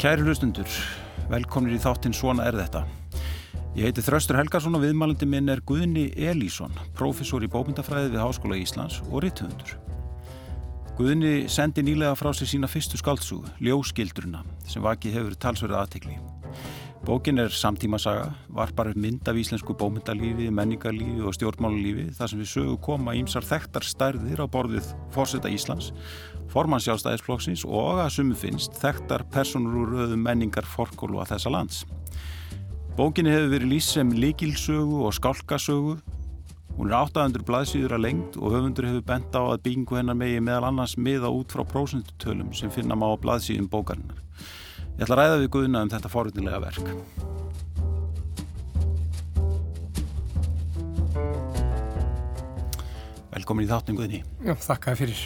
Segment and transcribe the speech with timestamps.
[0.00, 0.64] Kæri hlustundur,
[1.28, 2.80] velkomnir í þáttinn Svona er þetta.
[3.76, 8.56] Ég heiti Þröstur Helgarsson og viðmælandi minn er Guðni Elísson, professor í bókmyndafræði við Háskóla
[8.56, 9.74] Íslands og ritthundur.
[10.96, 16.16] Guðni sendi nýlega frá sig sína fyrstu skáldsúgu, Ljóskildruna, sem vakið hefur talsverðið aðtekli.
[17.10, 22.76] Bókin er samtímasaga, varpar mynd af íslensku bómyndalífi, menningarlífi og stjórnmálalífi þar sem við sögu
[22.86, 25.88] koma ímsar þekktar stærðir á borðið Fórseta Íslands,
[26.54, 31.82] formannsjálfstæðisflokksins og að sumu finnst þekktar personur úr röðum menningar forkólu að þessa lands.
[32.94, 35.98] Bókinni hefur verið lýst sem likilsögu og skálkasögu.
[36.78, 40.38] Hún er 800 blaðsýður að lengt og höfundur hefur bent á að byggingu hennar megi
[40.38, 44.29] meðal annars miða út frá prósentutölum sem finna má á blaðsýðum bókarinnar.
[45.00, 46.88] Ég ætla að ræða við Guðuna um þetta forutilega verk.
[53.32, 54.20] Velkomin í þáttum Guðni.
[54.44, 55.22] Já, þakka þér fyrir.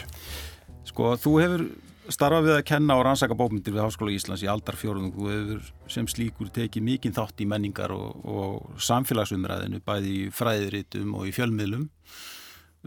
[0.87, 1.65] Sko, þú hefur
[2.07, 5.11] starfað við að kenna og rannsaka bókmyndir við Háskóla Íslands í aldarfjórðung.
[5.11, 11.19] Þú hefur sem slíkur tekið mikinn þátt í menningar og, og samfélagsumræðinu, bæði í fræðiritum
[11.19, 11.89] og í fjölmiðlum.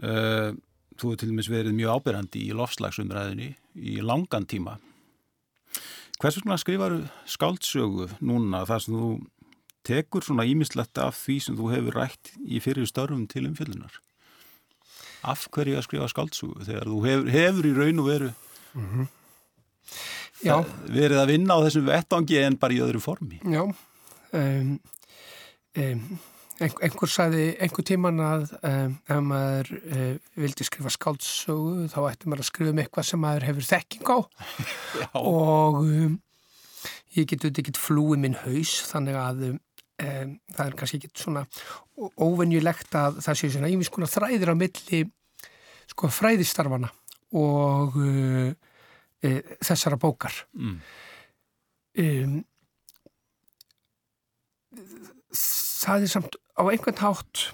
[0.01, 0.57] Uh,
[0.97, 4.79] þú hefur til dæmis verið mjög ábyrgandi í lofslagsumræðinu í langan tíma.
[6.19, 6.93] Hvers vegna skrifar
[7.31, 9.09] skáldsögu núna þar sem þú
[9.87, 13.93] tekur svona ímislegt af því sem þú hefur rætt í fyrir störfum til umfjöldunar?
[15.23, 18.33] Af hverju að skrifa skáldsögu þegar þú hefur, hefur í raun og veru
[18.73, 19.07] mm -hmm.
[20.91, 23.39] verið að vinna á þessum vettangi en bara í öðru formi?
[23.43, 23.63] Já,
[24.33, 24.79] um,
[25.75, 26.19] um,
[26.59, 32.43] einhver sagði einhver tíman að um, ef maður uh, vildi skrifa skáldsögu þá ætti maður
[32.43, 34.17] að skrifa um eitthvað sem maður hefur þekking á.
[35.21, 36.17] Og um,
[37.15, 39.61] ég get auðvitað ekkert flúið minn haus þannig að um,
[40.55, 41.45] það er kannski ekkert svona
[42.19, 45.01] óvenjulegt að það sé svona yfir skona þræðir á milli
[45.89, 46.91] sko fræðistarfana
[47.39, 50.43] og uh, uh, þessara bókar.
[50.59, 50.79] Mm.
[52.03, 52.39] um
[55.79, 57.49] það er samt á einhvern hátt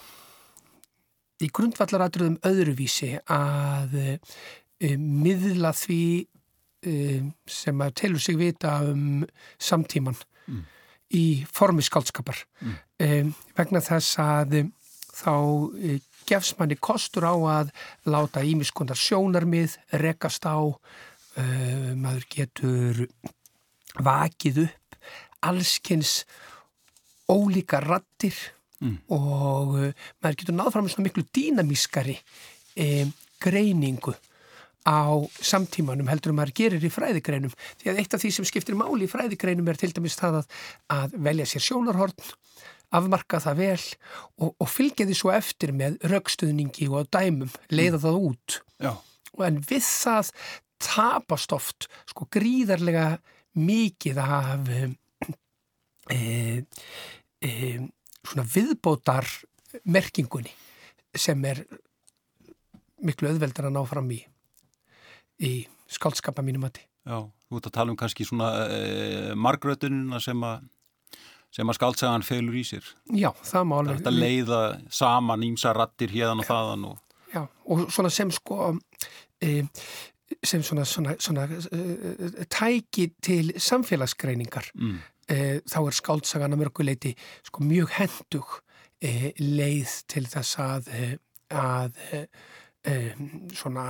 [1.43, 6.05] í grundvallaratriðum öðruvísi að e, miðla því
[6.85, 6.95] e,
[7.45, 9.25] sem að telur sig vita um
[9.61, 10.17] samtíman
[10.47, 10.63] mm.
[11.19, 12.75] í formi skaldskapar mm.
[13.03, 13.09] e,
[13.57, 14.59] vegna þess að
[15.15, 15.35] þá
[16.25, 17.75] gefs manni kostur á að
[18.09, 20.57] láta ímiskondar sjónarmið rekast á
[21.35, 23.01] maður getur
[23.99, 24.97] vakið upp
[25.45, 26.23] allskynns
[27.29, 28.35] ólíka rattir
[28.81, 28.95] mm.
[29.15, 32.17] og uh, maður getur náð fram með svona miklu dýnamískari
[32.85, 33.13] um,
[33.43, 34.15] greiningu
[34.85, 38.47] á samtímanum heldur um að maður gerir í fræðigreinum því að eitt af því sem
[38.47, 40.51] skiptir máli í fræðigreinum er til dæmis það að,
[40.93, 42.29] að velja sér sjónarhorn
[42.95, 48.03] afmarka það vel og, og fylgja því svo eftir með raukstuðningi og dæmum, leiða mm.
[48.05, 48.91] það út Já.
[49.47, 50.31] en við það
[50.85, 53.07] tapast oft sko gríðarlega
[53.55, 54.71] mikið af
[56.11, 56.19] e,
[57.41, 57.49] e,
[58.25, 59.27] svona viðbótar
[59.83, 60.53] merkingunni
[61.15, 61.63] sem er
[63.05, 64.21] miklu öðveldar að ná fram í
[65.43, 68.79] í skaldskapa mínum að Já, þú ert að tala um kannski svona e,
[69.37, 70.63] margrötununa sem að
[71.55, 72.87] sem að skaldsagan felur í sér.
[73.15, 76.97] Já, það má alveg Það er að leiða saman ímsa rattir hérðan og þaðan og...
[77.31, 78.57] Já, og svona sem sko
[79.39, 79.51] e,
[80.43, 84.71] sem svona, svona, svona e, tæki til samfélagsgreiningar.
[84.75, 84.97] Mm
[85.31, 87.13] e, þá er skáldsagan að mörguleiti
[87.47, 88.59] sko, mjög hendug
[89.01, 91.15] e, leið til þess að, eh,
[91.55, 92.21] að e,
[93.57, 93.85] svona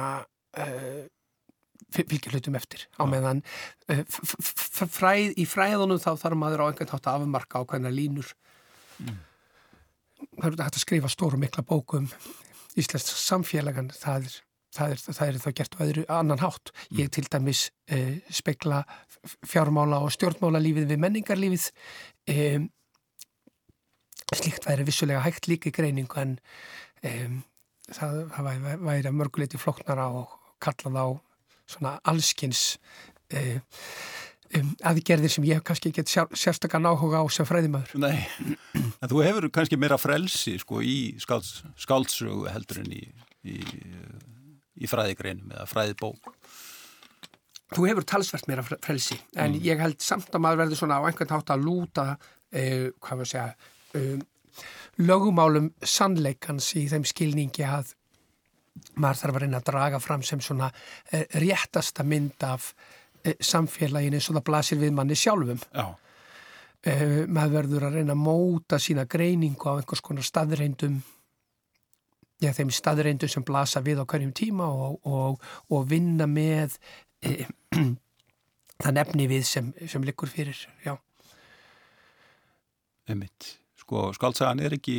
[1.92, 3.42] fylgja hlutum eftir á meðan
[3.84, 8.30] fræð, í fræðunum þá þarf maður á einhvern hátt að afmarka á hvernig línur
[9.04, 9.18] mm.
[10.40, 12.08] það er hægt að skrifa stóru mikla bókum
[12.80, 14.40] Íslands samfélagan það er
[14.76, 16.72] það er, það er þá gert á öðru annan hátt.
[16.74, 17.00] Mm.
[17.00, 18.84] Ég til dæmis eh, spekla
[19.48, 21.68] fjármála og stjórnmála lífið við menningarlífið.
[22.32, 22.66] Eh,
[24.34, 26.38] slíkt væri vissulega hægt líka í greiningu en
[27.06, 27.40] eh,
[27.92, 28.52] það, það
[28.84, 31.08] væri að mörguleiti floknara og kallað á
[31.66, 32.76] svona allskins
[33.34, 36.06] um, aðgerðir sem ég hef kannski ekki
[36.38, 37.96] sérstaklega náhuga á sem fræðimöður.
[38.02, 38.22] Nei,
[39.02, 43.04] en þú hefur kannski meira frelsi sko í skálds, skáldsögu heldur en í,
[43.50, 43.58] í
[44.76, 46.32] í fræðigreinum eða fræðibók.
[47.76, 49.62] Þú hefur talsvert meira frelsi en mm.
[49.66, 53.30] ég held samt að maður verður svona á einhvern hátt að lúta uh, hvað að
[53.32, 53.48] segja
[54.00, 54.22] um,
[55.02, 57.96] lögumálum sannleikans í þeim skilningi að
[59.00, 64.20] maður þarf að reyna að draga fram sem svona uh, réttasta mynd af uh, samfélaginu
[64.20, 65.62] eins og það blasir við manni sjálfum.
[65.74, 65.88] Já.
[66.86, 71.00] Maður verður að reyna að móta sína greiningu á einhvers konar staðreindum
[72.44, 76.78] já, þeim staðreindu sem blasa við á hverjum tíma og, og, og vinna með
[77.26, 77.46] e,
[78.84, 80.96] það nefni við sem, sem likur fyrir, já.
[83.06, 83.56] Einmitt.
[83.86, 84.98] Sko, skaldsagan er ekki,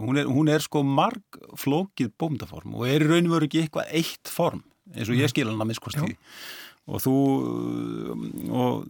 [0.00, 3.66] hún er, hún er sko marg flókið bómdaform og er í raun og veru ekki
[3.66, 4.62] eitthvað eitt form
[4.94, 6.14] eins og ég skil hann að minnskosti
[6.88, 7.14] og þú
[8.48, 8.86] og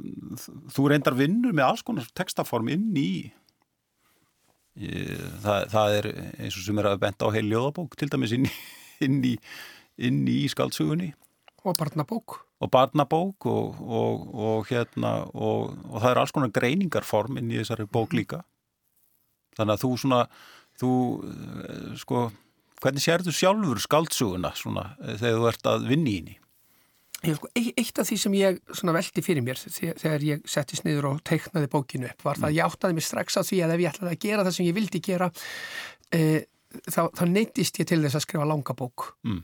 [0.74, 3.10] þú reyndar vinnur með alls konar textaform inn í
[4.78, 8.48] það, það er eins og sem er að benda á heil ljóðabók til dæmis inn
[9.04, 9.34] inn í,
[9.98, 11.12] inn í skaldsugunni
[11.66, 12.38] og barnabók.
[12.62, 17.60] Og barnabók og, og, og hérna og, og það er alls konar greiningarform inn í
[17.60, 18.42] þessari bók líka.
[19.58, 20.20] Þannig að þú svona
[20.78, 20.92] þú
[21.98, 22.28] sko
[22.78, 26.36] hvernig sér þú sjálfur skaldsuguna svona þegar þú ert að vinni í henni
[27.18, 28.60] sko, eitt af því sem ég
[28.94, 32.68] veldi fyrir mér þegar ég settist niður og teiknaði bókinu upp var það að ég
[32.68, 35.02] áttaði mig strax á því að ef ég ætlaði að gera það sem ég vildi
[35.02, 35.30] gera
[36.14, 36.20] e,
[36.86, 39.40] þá, þá neytist ég til þess að skrifa langa bók mm.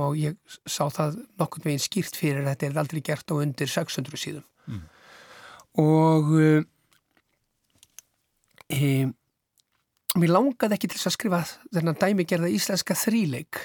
[0.00, 4.22] og ég sá það nokkurn veginn skýrt fyrir þetta er aldrei gert á undir 600
[4.24, 4.84] síðum mm.
[5.84, 6.32] og
[8.72, 8.92] e,
[10.20, 11.38] Mér langaði ekki til þess að skrifa
[11.72, 13.62] þennan dæmigerða íslenska þríleik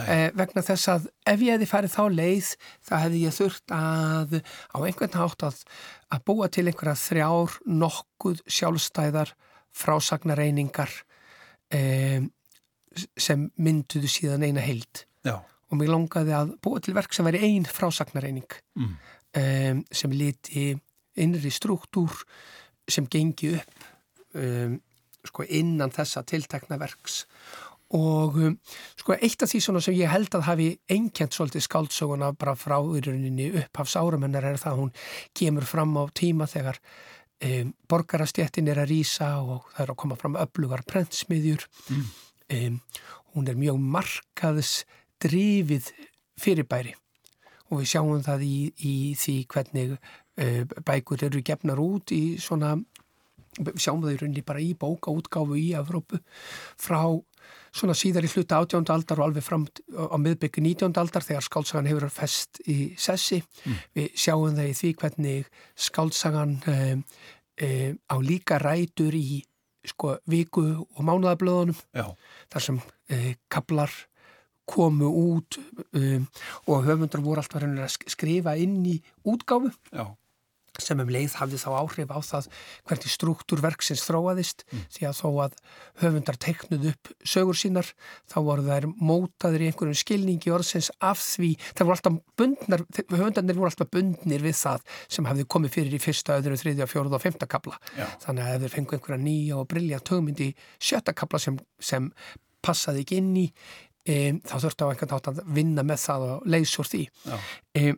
[0.00, 2.48] eh, vegna þess að ef ég hefði farið þá leið
[2.88, 5.60] þá hefði ég þurft að á einhvern hátt að,
[6.08, 9.34] að búa til einhverja þrjár nokkuð sjálfstæðar
[9.76, 10.96] frásagnareiningar
[11.76, 12.24] eh,
[13.20, 15.36] sem mynduðu síðan eina heild Já.
[15.36, 19.00] og mér langaði að búa til verk sem væri ein frásagnareining mm.
[19.36, 20.70] eh, sem liti
[21.20, 22.22] innri struktúr
[22.88, 23.90] sem gengi upp
[24.40, 24.80] um
[25.28, 27.24] sko innan þessa tiltekna verks.
[27.96, 28.58] Og um,
[29.00, 32.76] sko eitt af því svona sem ég held að hafi einkjent svolítið skáldsöguna bara frá
[32.78, 34.92] yruninni upphafs áramennar er það að hún
[35.34, 40.18] kemur fram á tíma þegar um, borgarastjættin er að rýsa og það er að koma
[40.20, 41.66] fram öflugar prentsmiðjur.
[41.90, 42.06] Mm.
[42.60, 42.78] um,
[43.34, 44.72] hún er mjög markaðs
[45.22, 45.90] drifið
[46.40, 46.94] fyrirbæri.
[47.70, 52.76] Og við sjáum það í, í því hvernig uh, bækur eru gefnar út í svona
[53.76, 56.20] sjáum það í rauninni bara í bókaútgáfu í Evrópu
[56.80, 57.02] frá
[57.74, 58.90] svona síðar í hluta 18.
[58.92, 60.96] aldar og alveg fram á miðbyggi 19.
[61.00, 63.40] aldar þegar skálsagan hefur fest í sessi.
[63.64, 63.80] Mm.
[63.96, 65.50] Við sjáum það í því hvernig
[65.88, 66.94] skálsagan eh,
[67.62, 69.42] eh, á líka rætur í
[69.86, 71.78] sko viku og mánuðablöðunum
[72.52, 73.92] þar sem eh, kablar
[74.70, 75.56] komu út
[75.98, 76.26] um,
[76.70, 79.72] og höfundar voru alltaf að skrifa inn í útgáfu.
[79.90, 80.04] Já
[80.84, 82.48] sem um leið hafði þá áhrif á það
[82.88, 84.84] hvernig struktúr verksins þróaðist mm.
[84.96, 85.56] því að þó að
[86.02, 87.90] höfundar teiknuð upp sögur sínar
[88.30, 93.60] þá voru þær mótaður í einhverjum skilningi orðsins af því, það voru alltaf bundnar, höfundarnir
[93.60, 97.24] voru alltaf bundnir við það sem hafði komið fyrir í fyrsta, öðru, þriðja, fjóruð og
[97.24, 98.06] femta kabla Já.
[98.24, 100.50] þannig að ef þeir fengu einhverja nýja og brilljant hugmyndi
[100.80, 102.10] sjötta kabla sem, sem
[102.64, 103.46] passaði ekki inn í
[104.04, 107.02] e, þá þurftu á einhvern nátt að vinna með það og leysur því
[107.76, 107.92] e,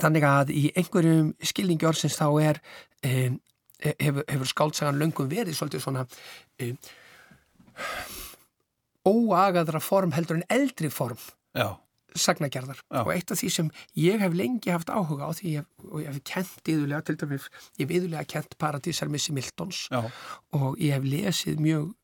[0.00, 2.60] Þannig að í einhverjum skilningi orðsins þá er
[3.06, 3.40] um,
[3.80, 6.06] hefur, hefur skáltsagan löngum verið svolítið svona
[6.64, 6.78] um,
[9.06, 11.20] óagaðra form heldur en eldri form
[11.56, 11.76] Já.
[12.16, 13.02] sagnagerðar Já.
[13.04, 13.68] og eitt af því sem
[14.00, 17.46] ég hef lengi haft áhuga á því ég, og ég hef kent yðurlega, til dæmis
[17.76, 20.02] ég hef yðurlega kent Paradísar Missi Miltons Já.
[20.56, 21.94] og ég hef lesið mjög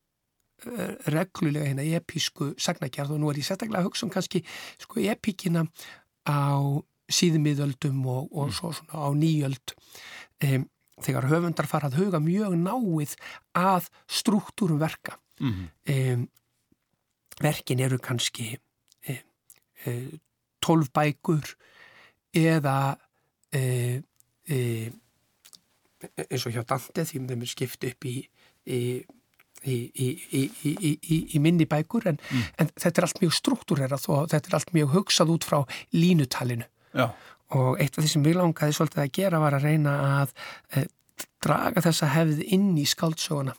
[1.11, 4.43] reglulega hérna episku sagnagerð og nú er ég sérstaklega að hugsa um kannski
[4.79, 5.65] sko epikina
[6.23, 6.55] á
[7.11, 8.55] síðmiðöldum og, og mm.
[8.57, 9.75] svo svona á nýjöld
[10.47, 10.67] um,
[11.03, 13.15] þegar höfundar fara að huga mjög náið
[13.57, 15.65] að struktúrum verka mm.
[15.95, 16.27] um,
[17.41, 18.53] verkin eru kannski
[19.09, 19.23] um,
[19.87, 20.11] um,
[20.63, 21.55] tólf bækur
[22.33, 22.77] eða
[23.55, 24.05] um,
[24.49, 25.01] um,
[26.27, 28.21] eins og hjá Dante því þeim er skipt upp í,
[28.67, 28.79] í
[29.63, 30.07] Í, í,
[30.67, 32.47] í, í minni bækur en, mm.
[32.59, 35.55] en þetta er allt mjög struktúrerað og þetta er allt mjög hugsað út frá
[35.95, 37.07] línutalinu Já.
[37.57, 40.35] og eitt af því sem við langaði svolítið að gera var að reyna að
[40.77, 40.85] e,
[41.43, 43.55] draga þessa hefð inn í skáldsóna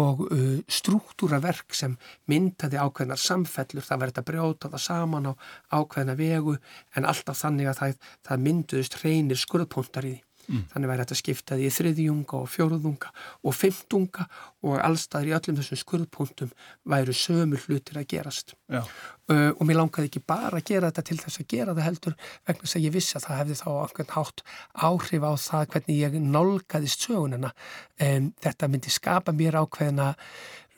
[0.00, 1.96] og uh, struktúraverk sem
[2.30, 5.32] myndaði ákveðnar samfellur, það verði að brjóta það saman á
[5.76, 6.56] ákveðna vegu
[6.96, 7.96] en alltaf þannig að það,
[8.28, 10.22] það mynduðist reynir skurðpóntar í því.
[10.52, 10.64] Mm.
[10.68, 13.12] Þannig væri þetta skiptaði í þriðjunga og fjóruðunga
[13.48, 14.26] og fymtunga
[14.62, 16.50] og allstaðir í öllum þessum skurðpuntum
[16.92, 18.54] væru sömur hlutir að gerast.
[18.68, 22.16] Uh, og mér langaði ekki bara að gera þetta til þess að gera það heldur
[22.48, 24.44] vegna þess að ég vissi að það hefði þá einhvern hátt
[24.88, 27.54] áhrif á það hvernig ég nálgæðist sögunina.
[27.96, 30.12] Um, þetta myndi skapa mér ákveðina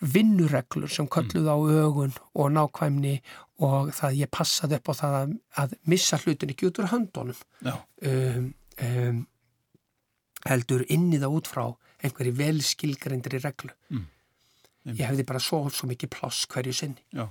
[0.05, 3.19] vinnureglur sem kölluð á ögun og nákvæmni
[3.65, 7.39] og það ég passaði upp á það að, að missa hlutin ekki út úr höndunum.
[7.65, 8.51] Um,
[8.83, 9.23] um,
[10.49, 11.65] heldur inni það út frá
[12.05, 13.73] einhverju velskilgrindri reglu.
[13.93, 14.11] Mm.
[14.93, 17.01] Ég hefði bara svo, svo mikið pláss hverju sinni.
[17.17, 17.25] Já,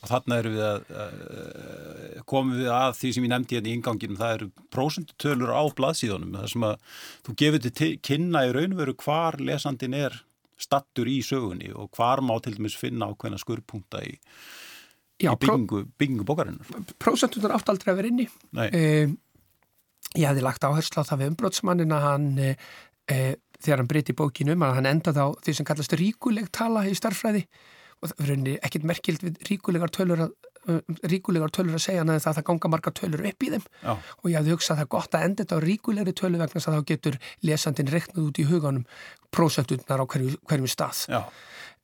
[0.00, 3.74] og þarna eru við að, að komum við að því sem ég nefndi hérna í
[3.76, 8.96] inganginum, það eru prósendutölur á blaðsíðunum, það sem að þú gefur til kynna í raunveru
[9.04, 10.16] hvar lesandin er
[10.60, 14.14] stattur í sögunni og hvar má til dæmis finna ákveðna skurrpunta í,
[15.20, 16.88] í byggingu, bókarinnar.
[17.00, 18.28] Prósentunar átt aldrei að vera inni.
[18.56, 19.18] Um,
[20.16, 23.20] ég hefði lagt áherslu á það við umbrótsmannin að hann, e,
[23.60, 27.46] þegar hann breyti bókinum, að hann endaði á því sem kallast ríkuleg tala í starfræði
[28.00, 30.36] og það er ekkert merkild við ríkulegar tölur að
[31.08, 33.66] ríkulegar tölur að segja neðan það að það ganga marga tölur upp í þeim.
[33.80, 33.92] Já.
[33.96, 36.60] og ég hafði hugsað að það er gott að enda þetta á ríkulegri tölur vegna
[36.60, 38.84] að þá getur lesandin reiknud út í huganum
[39.32, 41.02] prósenturnar á hverju, hverjum stað.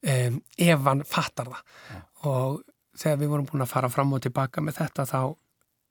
[0.07, 1.63] Um, ef hann fattar það.
[1.89, 2.01] Já.
[2.29, 2.61] og
[2.97, 5.21] þegar við vorum búin að fara fram og tilbaka með þetta þá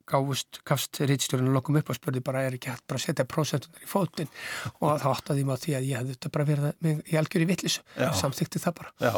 [0.10, 3.84] gáfust, gafst rittstjórinu lokum upp og spurði bara er ekki hægt bara að setja prósentunar
[3.86, 4.32] í fótinn
[4.80, 7.84] og þá áttaði maður því að ég hefði þetta bara verið í algjör í vittlisu
[8.22, 9.14] samþykti það bara Já,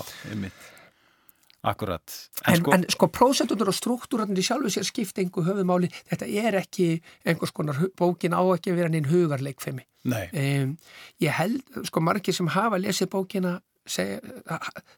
[1.67, 2.29] Akkurat.
[2.45, 6.27] En, en sko, en, sko prósentunar og struktúrarnir í sjálfu sér skipta einhver höfumáli, þetta
[6.43, 6.85] er ekki
[7.27, 9.83] einhvers konar, bókin á ekki að vera neinn hugarleikfemi.
[10.07, 10.27] Nei.
[10.31, 10.75] Um,
[11.23, 13.57] ég held, sko margir sem hafa lesið bókina
[13.89, 14.19] segja,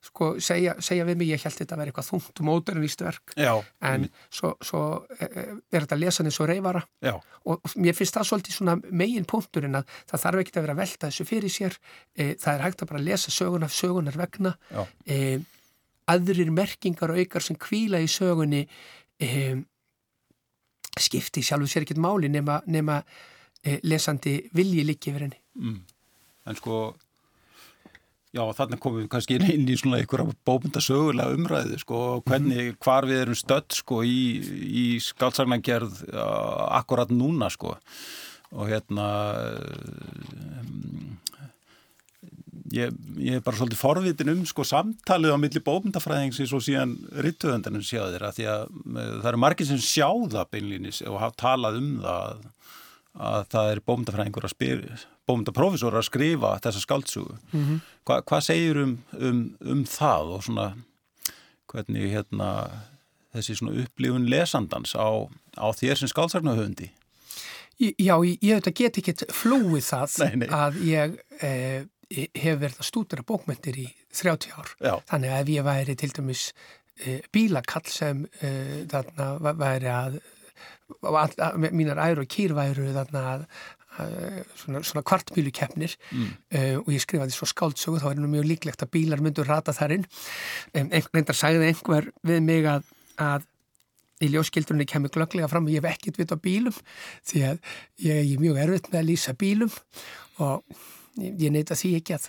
[0.10, 3.54] sko, segja, segja við mig, ég held þetta að vera eitthvað þungt móternvíst verk, Já.
[3.92, 4.82] en svo, svo
[5.16, 7.14] e, e, er þetta lesan eins og reyfara Já.
[7.46, 10.84] og mér finnst það svolítið svona megin punkturinn að það þarf ekki að vera að
[10.84, 11.80] velta þessu fyrir sér,
[12.18, 14.56] e, það er hægt að bara lesa sögunar, sögunar vegna,
[15.06, 15.40] e,
[16.10, 18.64] aðrir merkingar og aukar sem kvíla í sögunni
[19.26, 19.62] um,
[21.00, 25.40] skipti sjálfur sér ekkert máli nema, nema uh, lesandi vilji líki yfir henni.
[25.60, 25.80] Mm.
[26.50, 26.80] En sko,
[28.36, 32.80] já þannig komum við kannski inn í svona einhverja bóbundasögulega umræðu sko, hvernig, mm.
[32.86, 34.20] hvar við erum stödd sko í,
[34.70, 37.76] í skálsagnangerð uh, akkurat núna sko
[38.50, 39.10] og hérna
[40.62, 41.18] um,
[42.70, 46.92] Ég, ég er bara svolítið forvitin um sko samtalið á milli bókmyndafræðingsins og síðan
[47.26, 50.06] rittuðöndanum sjáðu þeirra því að eh, það eru margir sem sjá
[50.36, 52.44] það beinlýnis og hafa talað um það
[53.20, 55.00] að það er bókmyndafræðingur að spyrja,
[55.30, 57.36] bókmyndaprófessor að skrifa þessa skáltsugu.
[57.52, 57.82] Mm -hmm.
[58.08, 60.70] Hva, hvað segir um, um, um það og svona
[61.70, 62.50] hvernig hérna
[63.36, 66.90] þessi svona upplifun lesandans á, á þér sem skáltsagnahöfundi?
[67.80, 70.50] Já, ég, ég get ekki flúið það nei, nei.
[70.50, 71.24] að ég...
[71.42, 74.74] Eh, hefur verið að stúdura bókmyndir í 30 ár.
[74.82, 74.94] Já.
[75.12, 76.44] Þannig að ef ég væri til dæmis
[76.98, 78.52] e, bílakall sem e,
[78.90, 80.39] þarna væri að, að, að
[81.74, 83.44] mínar æru og kýr væru þarna að,
[84.00, 84.16] að
[84.62, 86.32] svona, svona kvartbílukeppnir mm.
[86.50, 89.76] e, og ég skrifaði svo skáldsögu þá er nú mjög líklegt að bílar myndur rata
[89.76, 90.08] þarinn.
[90.74, 93.48] Einhvern veginn sagði einhver við mig að
[94.20, 96.76] í ljóskildrunni kemur glögglega fram og ég hef ekkert vitt á bílum
[97.28, 97.60] því að
[98.04, 99.76] ég er mjög erfitt með að lýsa bílum
[100.44, 100.80] og
[101.20, 102.28] ég neyta því ekki að,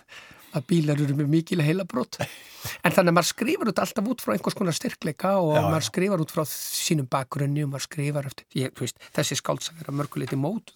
[0.57, 2.19] að bílar eru með mikil heila brot
[2.85, 5.89] en þannig að maður skrifar út alltaf út frá einhvers konar styrkleika og já, maður
[5.89, 10.01] skrifar út frá sínum bakgrunni og maður skrifar eftir, ég, veist, þessi skáltsak er að
[10.01, 10.75] mörguleiti mót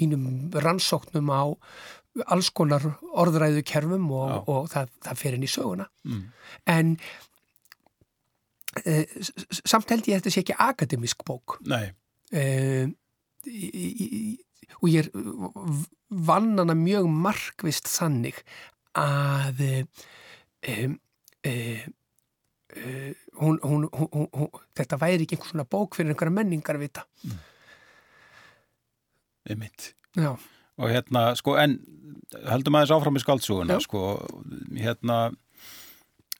[0.00, 0.26] mínum
[0.64, 1.44] rannsóknum á
[2.30, 5.88] alls konar orðræðu kerfum og, og það, það fer inn í söguna.
[6.06, 6.24] Mm.
[6.70, 6.92] en
[8.84, 9.00] e,
[9.64, 11.58] samt held ég að þetta sé ekki akademisk bók.
[11.66, 11.88] Nei.
[12.30, 12.44] E,
[13.50, 14.20] í, í,
[14.80, 15.10] og ég
[16.28, 18.38] vann hana mjög markvist þannig
[18.98, 20.98] að um,
[21.50, 21.94] um,
[23.40, 27.42] hún, hún, hún, þetta væri ekki einhvern svona bók fyrir einhverja menningar að vita mm.
[29.50, 30.32] Ég mitt Já.
[30.34, 31.78] og hérna sko en
[32.48, 34.06] heldum aðeins áfram í skaldsúuna sko
[34.78, 35.18] hérna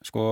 [0.05, 0.25] sko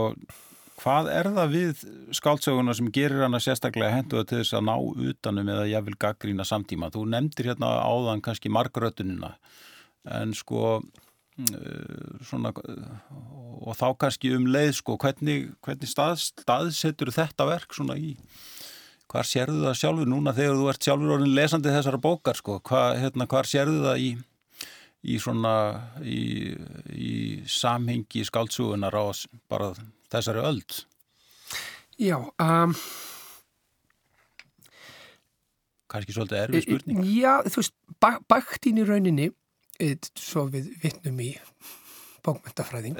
[0.84, 1.82] Hvað er það við
[2.18, 4.74] skáldsöguna sem gerir hana sérstaklega henduða til þess að ná
[5.10, 6.90] utanum eða ég vil gaggrína samtíma?
[6.92, 9.30] Þú nefndir hérna áðan kannski margrötunina
[10.12, 11.03] en sko mm,
[12.28, 18.14] svona og þá kannski um leið sko hvernig, hvernig stað, staðsetur þetta verk svona í
[19.10, 23.00] hvar sérðu það sjálfur núna þegar þú ert sjálfur orðin lesandi þessara bókar sko hvað
[23.02, 24.12] hérna, sérðu það í
[25.04, 25.54] í svona
[26.00, 26.54] í,
[26.96, 27.14] í
[27.50, 29.04] samhengi skáltsugunar á
[29.52, 29.74] bara
[30.14, 30.84] þessari öld?
[32.00, 32.74] Já, um,
[35.92, 37.04] kannski svolítið erfið spurning.
[37.14, 37.76] Já, þú veist,
[38.32, 39.36] baktín í rauninni, eh,
[40.20, 41.34] svo við vittnum í
[42.24, 43.00] bókmyndafræðing,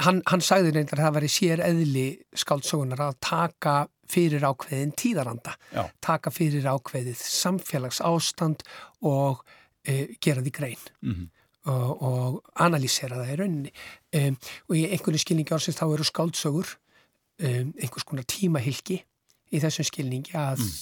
[0.00, 2.06] hann, hann sagði reyndar að það væri sér eðli
[2.40, 3.74] skáltsugunar að taka
[4.08, 5.82] fyrir ákveðin tíðaranda, já.
[6.00, 8.64] taka fyrir ákveðið samfélags ástand
[9.04, 9.42] og
[9.84, 10.86] e, gera því grein.
[11.02, 11.34] Mm -hmm
[11.68, 13.72] og, og analýsera það í rauninni
[14.18, 14.36] um,
[14.68, 19.00] og í einhvern skilningi ársins þá eru skáldsögur um, einhvers konar tímahylki
[19.48, 20.72] í þessum skilningi að mm.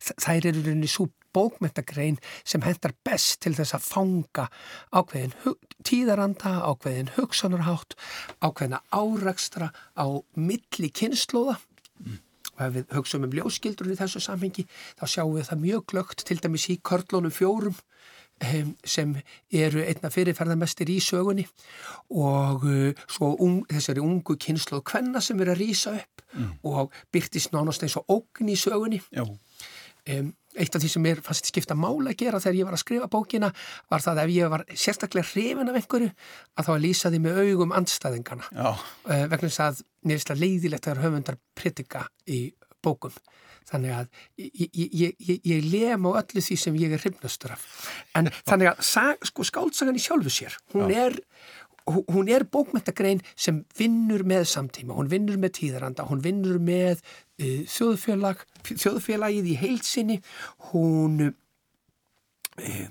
[0.00, 4.46] Þær eru rauninni svo bókmentagrein sem hendar best til þess að fanga
[4.90, 5.34] ákveðin
[5.86, 7.96] tíðaranda, ákveðin hugsanarhátt,
[8.42, 11.58] ákveðina árakstra á milli kynnslóða
[12.00, 12.18] mm.
[12.56, 14.66] og ef við hugsaum um ljóskildur í þessu samhengi
[14.98, 19.14] þá sjáum við það mjög glögt til dæmis í körlunum fjórum um, sem
[19.52, 21.46] eru einna fyrirferðarmestir í sögunni
[22.10, 26.50] og uh, svo un, þessari ungu kynslu og kvenna sem eru að rýsa upp mm.
[26.66, 29.00] og byrtist nánast eins og ógn í sögunni
[30.16, 32.82] um, eitt af því sem mér fannst skipta mála að gera þegar ég var að
[32.82, 33.50] skrifa bókina
[33.90, 37.20] var það að ef ég var sérstaklega hrifin af einhverju að þá að lýsa því
[37.26, 38.80] með augum andstæðingana uh,
[39.30, 39.84] vegna þess að
[40.26, 42.48] það leiðilegt að höfundar pritika í
[42.82, 43.14] bókum.
[43.70, 44.06] Þannig að
[44.40, 47.66] ég, ég, ég, ég lem á öllu því sem ég er hrifnastur af.
[48.18, 51.04] En þannig að sko, skáltsagan í sjálfu sér hún Já.
[51.04, 51.18] er
[51.86, 57.60] hún er bókmyndagrein sem vinnur með samtíma, hún vinnur með tíðaranda, hún vinnur með uh,
[57.70, 60.18] þjóðfélag, þjóðfélagið í heilsinni,
[60.70, 61.30] hún,
[62.60, 62.88] uh,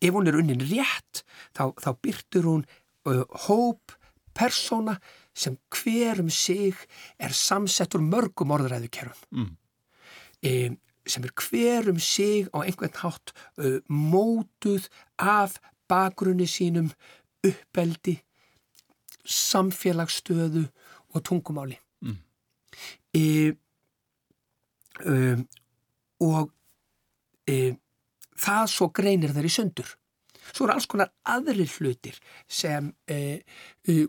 [0.00, 1.24] ef hún er unnin rétt,
[1.56, 2.64] þá, þá byrtur hún
[3.08, 3.96] uh, hóp
[4.34, 4.98] persóna
[5.34, 6.78] sem hverum sig
[7.18, 9.44] er samsett úr mörgum orðræðukerfum.
[10.44, 10.80] Mm.
[11.08, 13.32] sem er hverum sig á einhvern hátt
[13.88, 15.56] mótuð af
[15.88, 16.90] bakgrunni sínum
[17.44, 18.16] uppeldi,
[19.24, 20.64] samfélagsstöðu
[21.14, 21.78] og tungumáli.
[22.04, 22.18] Mm.
[23.16, 23.24] E,
[25.06, 25.44] um,
[26.24, 26.50] og
[27.48, 27.74] e,
[28.36, 29.94] það svo greinir þeir í sundur.
[30.52, 32.18] Svo eru alls konar aðri hlutir
[32.50, 33.40] sem e,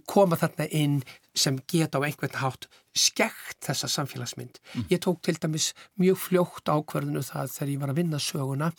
[0.09, 0.97] koma þarna inn
[1.35, 4.59] sem geta á einhvern hátt skekt þessa samfélagsmynd.
[4.73, 4.87] Mm.
[4.91, 8.71] Ég tók til dæmis mjög fljótt ákverðinu það þegar ég var að vinna söguna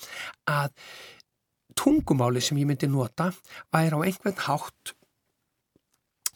[0.49, 0.73] að
[1.79, 3.31] tungumáli sem ég myndi nota
[3.75, 4.95] væri á einhvern hátt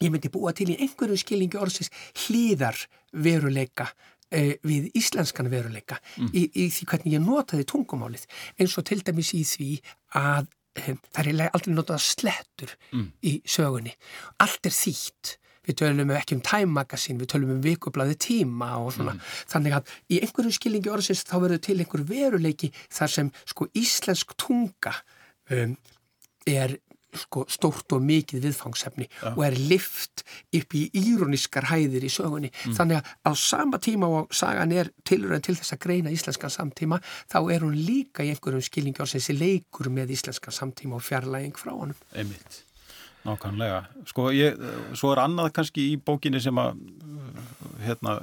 [0.01, 1.93] ég myndi búa til í einhverju skilningi orðsins
[2.27, 2.79] hlýðar
[3.13, 3.91] veruleika
[4.31, 6.31] eh, við íslenskan veruleika mm.
[6.33, 8.25] í, í því hvernig ég notaði tungumálið
[8.59, 9.71] eins og til dæmis í því
[10.21, 10.49] að
[10.81, 13.07] eh, það er aldrei notað slettur mm.
[13.27, 13.95] í sögunni
[14.41, 15.37] allt er þýtt
[15.69, 19.33] við tölum ekki um Time Magazine, við tölum um vikublaði tíma og svona, mm.
[19.53, 24.33] þannig að í einhverju skilningi orðsins þá verður til einhver veruleiki þar sem sko íslensk
[24.41, 24.95] tunga
[25.57, 25.75] um,
[26.49, 26.77] er
[27.17, 29.33] sko, stórt og mikið viðfangsefni ja.
[29.33, 30.25] og er lift
[30.57, 32.51] upp í íróniskar hæðir í sögunni.
[32.53, 32.77] Mm.
[32.79, 37.01] Þannig að á sama tíma og sagan er tilröðin til þess að greina íslenskan samtíma,
[37.31, 41.57] þá er hún líka í einhverjum skilningi á þessi leikur með íslenskan samtíma og fjarlæging
[41.59, 41.99] frá honum.
[42.15, 42.63] Einmitt.
[43.27, 43.83] Nákvæmlega.
[44.09, 44.57] Sko, ég,
[44.97, 46.79] svo er annað kannski í bókinni sem að
[47.85, 48.17] hérna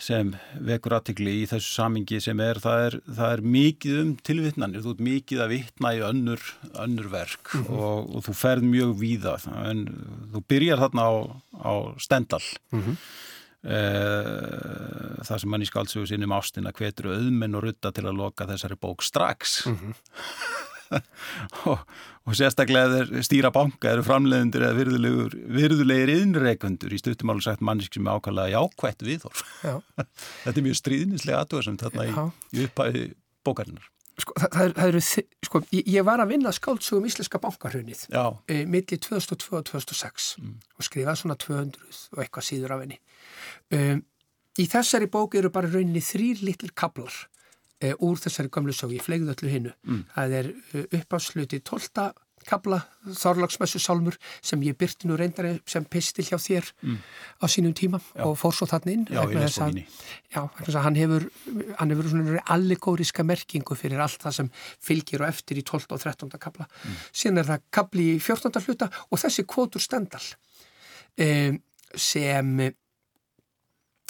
[0.00, 0.32] sem
[0.64, 4.94] vekur aðtikli í þessu samingi sem er það, er, það er mikið um tilvittnanir, þú
[4.94, 6.46] ert mikið að vittna í önnur,
[6.84, 7.80] önnur verk mm -hmm.
[7.88, 9.34] og, og þú ferð mjög víða
[9.70, 9.84] en
[10.32, 11.12] þú byrjar þarna á,
[11.52, 12.96] á Stendal mm -hmm.
[13.62, 13.78] e,
[15.28, 18.76] það sem mann í skáldsögu sinum ástina hvetur auðmenn og rutta til að loka þessari
[18.80, 19.94] bók strax mm -hmm.
[21.70, 21.84] og,
[22.26, 24.78] og sérstaklega þeir stýra banka eru framleiðundur eða
[25.60, 29.46] virðulegir innreikundur í stuttumálu sagt mannisk sem er ákvæmlega jákvætt viðhorf.
[29.64, 29.78] Já.
[30.44, 33.06] þetta er mjög stríðnislega aðtöðsum þarna í, í upphæði
[33.46, 33.88] bókarinnar.
[34.20, 35.00] Sko, það, það, eru,
[35.46, 40.54] sko, ég, var að vinna skáldsugum íslenska bankarhunnið e, millir 2002 og 2006 mm.
[40.76, 42.98] og skrifaði svona 200 og eitthvað síður af henni.
[43.72, 44.02] Um,
[44.60, 47.16] í þessari bók eru bara rauninni þrýr litlir kablar
[47.80, 49.76] e, úr þessari gamlu sógi, ég flegði öllu hinnu.
[49.86, 50.02] Mm.
[50.16, 52.10] Það er e, uppásluti 12.
[52.48, 56.96] kabla Þorlagsmessu Salmur sem ég byrti nú reyndari sem pistil hjá þér mm.
[57.36, 58.24] á sínum tíma já.
[58.24, 59.04] og fór svo þannig inn.
[59.12, 59.84] Já, ég les bókinni.
[60.32, 60.40] Já,
[60.86, 61.28] hann hefur,
[61.76, 64.50] hann hefur svona allegóriska merkingu fyrir allt það sem
[64.88, 65.92] fylgir og eftir í 12.
[65.92, 66.32] og 13.
[66.40, 66.68] kabla.
[66.80, 66.98] Mm.
[67.12, 68.64] Síðan er það kabli í 14.
[68.64, 70.24] hluta og þessi kvotur stendal
[71.20, 71.60] um,
[71.92, 72.56] sem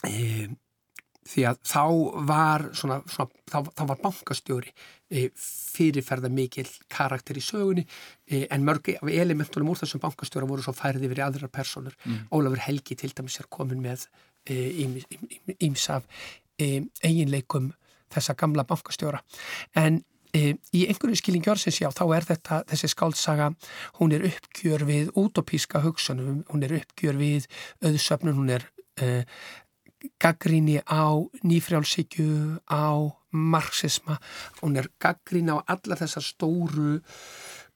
[0.06, 0.58] um,
[1.28, 1.84] því að þá
[2.28, 8.64] var, svona, svona, þá, þá var bankastjóri e, fyrirferða mikil karakter í sögunni e, en
[8.66, 11.96] mörg af elementunum úr þessum bankastjóra voru svo færið yfir aðra personur.
[12.04, 12.22] Mm.
[12.32, 14.08] Ólafur Helgi til dæmis er komin með
[15.60, 16.06] ímsaf
[16.56, 17.72] e, eiginleikum
[18.10, 19.20] þessa gamla bankastjóra.
[19.76, 20.00] En
[20.32, 23.52] e, í einhverju skilingjórsins já, þá er þetta, þessi skáltsaga,
[24.00, 27.50] hún er uppgjör við utopíska hugsunum, hún er uppgjör við
[27.84, 29.22] auðsöfnun, hún er Uh,
[30.20, 32.84] gaggríni á nýfrjálsíkju, á
[33.30, 34.18] marxisma,
[34.62, 37.00] hún er gaggríni á alla þessar stóru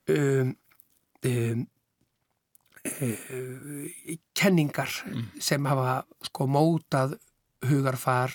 [0.09, 0.55] um,
[1.25, 1.67] um,
[2.85, 3.87] um,
[4.35, 5.29] kenningar mm.
[5.41, 7.19] sem hafa sko mótað
[7.65, 8.35] hugarfar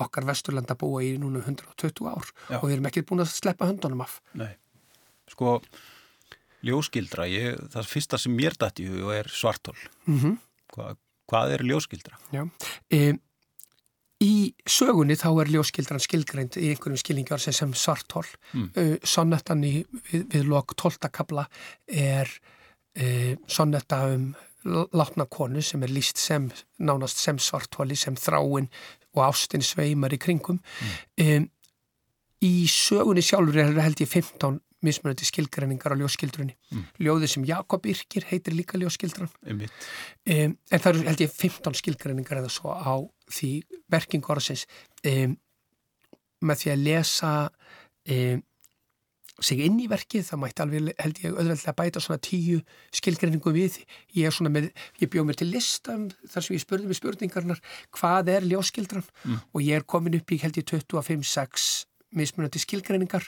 [0.00, 2.58] okkar vesturlanda búa í núna 120 ár Já.
[2.60, 4.20] og við erum ekki búin að sleppa höndunum af.
[4.38, 4.52] Nei,
[5.28, 5.58] sko
[6.66, 9.76] ljóskildra, ég, það fyrsta sem mér dætti í hug er svartól.
[10.06, 10.38] Mm -hmm.
[10.74, 10.94] Hva,
[11.30, 12.18] hvað er ljóskildra?
[12.32, 13.20] Já, um,
[14.20, 18.26] Í sögunni þá er ljóskildran skilgreind í einhverjum skilningar sem, sem svartól.
[18.52, 18.68] Mm.
[18.76, 19.78] Uh, sonnettan í,
[20.10, 21.46] við, við lok tóltakabla
[21.88, 24.30] er uh, sonnetta um
[24.92, 28.68] látna konu sem er líst sem, nánast sem svartóli, sem þráin
[29.16, 31.46] og ástin sveimar í kringum um,
[32.44, 36.84] í sögunni sjálfur er held ég 15 mismunandi skilgreiningar á ljóskildrunni mm.
[37.04, 39.64] ljóðið sem Jakob Yrkir heitir líka ljóskildran um,
[40.24, 42.96] en það eru held ég 15 skilgreiningar eða svo á
[43.30, 43.50] því
[43.92, 44.66] verkingu orðsins
[45.06, 45.36] um,
[46.40, 48.46] með því að lesa um,
[49.40, 52.58] sig inn í verkið, það mætti alveg held ég auðvitað bæta svona tíu
[52.96, 53.78] skilgreiningu við,
[54.16, 54.68] ég er svona með
[55.00, 57.62] ég bjóð mér til listam þar sem ég spurði með spurningarnar
[57.96, 59.38] hvað er ljóskildran mm.
[59.54, 61.70] og ég er komin upp í held ég 25-6
[62.16, 63.24] mismunandi skilgreiningar.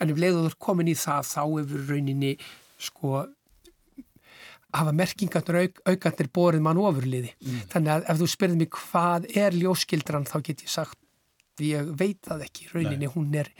[0.00, 2.34] En ef leiður komin í það þá hefur rauninni
[2.80, 3.26] sko
[4.72, 7.34] hafa merkingarnir auk, aukarnir borið mann ofurliði.
[7.42, 7.60] Mm.
[7.72, 10.98] Þannig að ef þú spyrðir mig hvað er ljóskildran þá get ég sagt,
[11.62, 13.12] ég veit það ekki rauninni, Nei.
[13.12, 13.52] hún er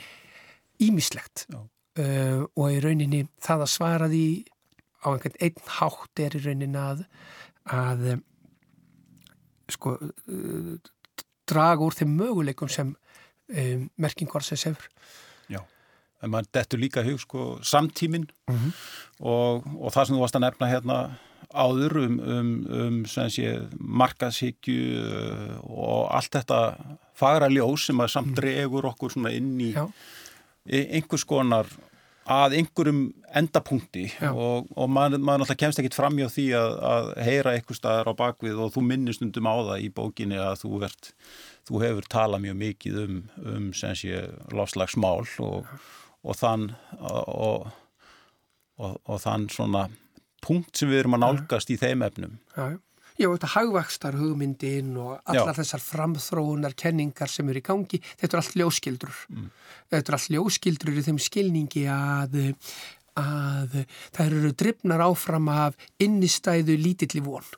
[0.81, 4.25] ímislegt uh, og í rauninni það að svara því
[5.03, 7.05] á einhvern einn hátt er í rauninni að,
[7.69, 8.07] að
[9.73, 10.73] sko uh,
[11.49, 14.89] draga úr þeim möguleikum sem um, merkingar sem sefur.
[16.23, 18.73] Já, en maður dettur líka hug sko samtíminn mm -hmm.
[19.19, 20.97] og, og það sem þú varst að nefna hérna
[21.53, 26.59] áður um, um, um sé, markaðsíkju uh, og allt þetta
[27.13, 28.35] fagra ljós sem að samt mhm.
[28.35, 29.89] dregur okkur inn í Já.
[30.65, 31.67] einhvers konar
[32.23, 37.53] að einhverjum endapunkti og, og maður, náttúrulega kemst ekkit fram hjá því að, að heyra
[37.53, 41.11] eitthvað staðar á bakvið og þú minnist undum á það í bókinni að þú ert
[41.67, 43.67] þú hefur talað mjög mikið um, um
[44.55, 45.67] lofslagsmál og,
[46.23, 47.67] og þann og,
[48.79, 49.87] og, og þann svona
[50.43, 52.35] punkt sem við erum að nálgast í þeim efnum.
[52.55, 52.75] Já,
[53.19, 55.59] já þetta hagvakstar hugmyndin og allar já.
[55.61, 59.23] þessar framþróunar kenningar sem eru í gangi, þetta er allt ljóskildrur.
[59.31, 59.49] Mm.
[59.93, 62.39] Þetta er allt ljóskildrur í þeim skilningi að,
[63.19, 63.83] að
[64.15, 67.51] það eru drifnar áfram af innistæðu lítilli von.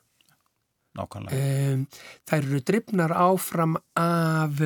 [0.96, 1.38] Nákvæmlega.
[1.74, 1.86] Um,
[2.28, 4.62] þær eru drifnar áfram af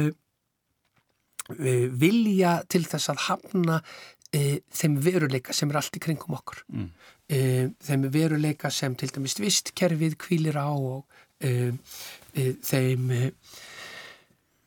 [1.59, 6.63] vilja til þess að hafna uh, þeim veruleika sem er allt í kringum okkur.
[6.73, 6.91] Mm.
[7.31, 11.05] Uh, þeim veruleika sem til dæmis vistkerfið kvílir á og
[11.41, 13.07] þeim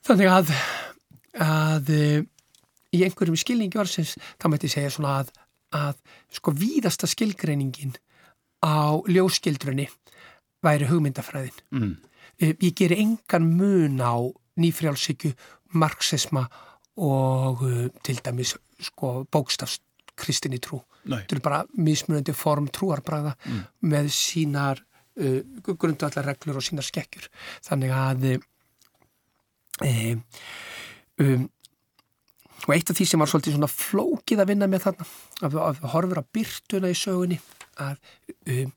[0.02, 0.50] þannig að,
[1.38, 1.91] að
[2.93, 5.30] í einhverjum skilningi orðsins þá mætti segja svona að,
[5.78, 6.00] að
[6.34, 7.93] sko víðasta skilgreiningin
[8.63, 9.89] á ljóskildrunni
[10.63, 11.62] væri hugmyndafræðin.
[11.76, 11.96] Mm.
[12.39, 14.15] Eh, ég ger engan mun á
[14.60, 15.34] nýfrjálfsíku,
[15.74, 16.48] marxisma
[17.01, 20.82] og uh, til dæmis sko, bókstafskristinni trú.
[21.03, 21.19] Nei.
[21.23, 23.63] Þetta er bara mismunandi form trúarbræða mm.
[23.91, 24.84] með sínar
[25.19, 25.41] uh,
[25.73, 27.27] grundvallar reglur og sínar skekkjur.
[27.65, 28.29] Þannig að
[29.84, 30.15] uh,
[31.23, 31.49] um,
[32.63, 35.08] og eitt af því sem var svolítið svona flókið að vinna með þarna,
[35.43, 37.39] að við horfum að byrtuna í sögunni,
[37.84, 37.97] að
[38.53, 38.71] um,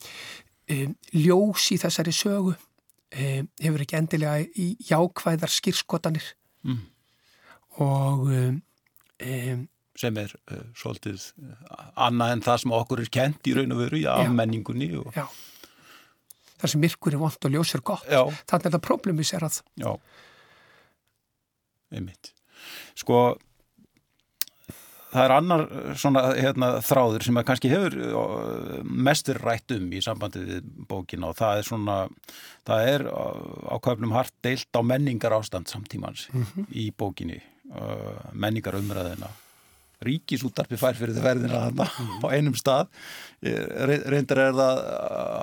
[0.74, 6.32] um, ljós í þessari sögu um, hefur ekki endilega í jákvæðar skýrskotanir
[6.66, 6.82] mm.
[7.82, 8.60] Og um,
[9.96, 11.24] sem er uh, svolítið
[11.94, 15.10] annað en það sem okkur er kent í raun og veru í afmenningunni og...
[15.16, 15.24] Já,
[16.60, 18.06] það sem myrkur er vond og ljós er gott.
[18.10, 18.22] Já.
[18.50, 19.90] þannig er það problemis er að Já,
[21.96, 22.32] einmitt.
[22.96, 23.36] Sko
[25.16, 25.64] það er annar
[25.98, 27.96] svona hérna, þráður sem að kannski hefur
[28.84, 31.98] mestur rætt um í sambandi við bókina og það er svona
[32.68, 36.66] það er á köfnum hart deilt á menningar ástand samtímans mm -hmm.
[36.70, 37.40] í bókinni
[37.74, 39.32] uh, menningar umræðina
[40.04, 42.90] ríkisútarpi fær fyrir verðina þarna mm á einum stað.
[44.10, 44.82] Reyndar er það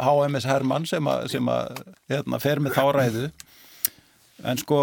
[0.06, 1.82] HMS Hermann sem að,
[2.12, 3.26] hérna, fer með þá ræðu.
[4.44, 4.80] En sko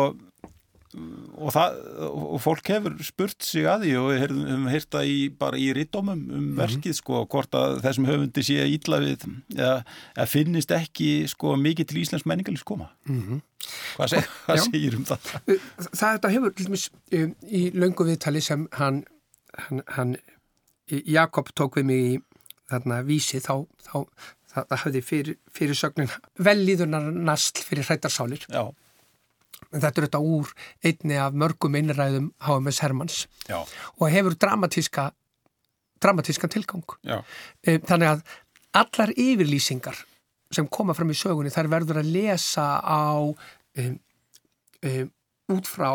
[0.90, 1.76] og, það,
[2.10, 6.16] og fólk hefur spurt sig að því og við hefum heyrta í, bara í rittómum
[6.16, 6.56] um mm -hmm.
[6.58, 9.84] verkið sko, hvort að þessum höfundi sé að ítla við eða
[10.16, 13.40] ja, finnist ekki sko, mikið til Íslands menningalins koma mm -hmm.
[13.96, 15.18] hvað, seg, hvað segir um það?
[15.94, 19.04] Það þetta hefur lítmis, um, í löngu viðtali sem hann,
[19.54, 20.16] hann, hann
[21.06, 22.20] Jakob tók við mig í
[22.70, 24.06] þarna vísi þá, þá
[24.46, 28.74] það, það hafði fyrir, fyrir sögnin velíðunar nastl fyrir hrættarsálir Já
[29.70, 30.52] þetta er þetta úr
[30.86, 33.60] einni af mörgum innræðum HMS Hermanns Já.
[33.98, 35.10] og hefur dramatíska
[36.00, 37.20] dramatískan tilgang Já.
[37.62, 38.22] Eh, þannig að
[38.80, 40.04] allar yfirlýsingar
[40.50, 43.98] sem koma fram í sögunni þær verður að lesa á um,
[44.86, 45.12] um,
[45.54, 45.90] út frá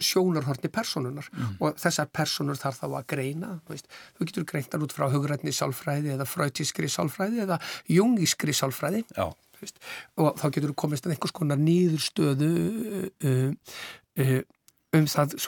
[0.00, 1.56] sjónarhortni personunar mm.
[1.60, 6.14] og þessar personur þarf þá að greina veist, þú getur greintar út frá hugrætni sálfræði
[6.14, 9.28] eða fröytískri sálfræði eða jungískri sálfræði Já
[9.64, 9.78] veist,
[10.20, 12.50] og þá getur þú komist að einhvers konar nýðurstöðu
[13.30, 13.76] uh,
[14.24, 14.36] uh,
[14.96, 15.38] um það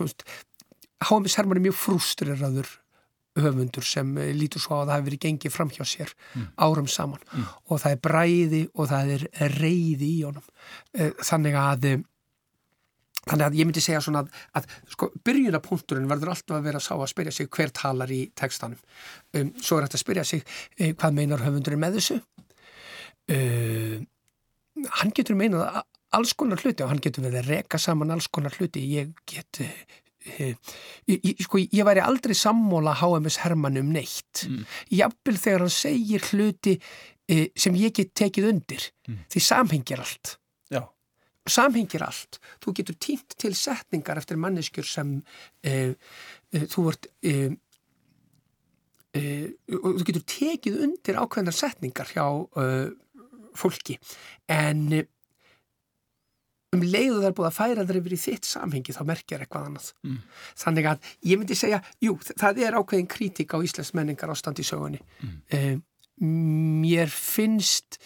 [1.02, 2.68] Hámi Serman er mjög frústreraður
[3.42, 6.48] höfundur sem lítur svo á að það hefur verið gengið fram hjá sér mm.
[6.62, 7.46] árum saman mm.
[7.72, 11.86] og það er bræði og það er reyði í honum þannig að
[13.22, 16.92] Þannig að ég myndi segja svona að, að sko, byrjunapunkturinn verður alltaf að vera sá
[16.96, 18.80] að spyrja sig hver talar í tekstanum.
[19.38, 22.18] Um, svo er þetta að spyrja sig uh, hvað meinar höfundurinn með þessu.
[23.32, 24.02] Uh,
[25.00, 28.54] hann getur meinað alls konar hluti og hann getur verið að reka saman alls konar
[28.58, 28.84] hluti.
[28.98, 29.62] Ég get...
[29.62, 30.52] Uh,
[31.10, 34.44] ég, sko, ég væri aldrei sammóla HMS Hermann um neitt.
[34.46, 34.68] Mm.
[35.00, 38.86] Jafnvel þegar hann segir hluti uh, sem ég get tekið undir.
[39.08, 39.24] Mm.
[39.32, 40.36] Því samhengir allt
[41.50, 42.38] samhengir allt.
[42.62, 47.10] Þú getur týnt til setningar eftir manneskjur sem uh, uh, þú vart
[49.12, 52.24] og þú getur tekið undir ákveðnar setningar hjá
[53.58, 53.98] fólki
[54.50, 55.02] en
[56.72, 59.88] um leiðu þar búið að færa þar yfir í þitt samhengi þá merkjar eitthvað annað.
[60.06, 60.20] Mm.
[60.62, 64.64] Þannig að ég myndi segja, jú, það er ákveðin kritik á Íslands menningar ástand í
[64.64, 65.02] sögunni.
[65.20, 65.82] Mm.
[66.82, 68.00] Mér finnst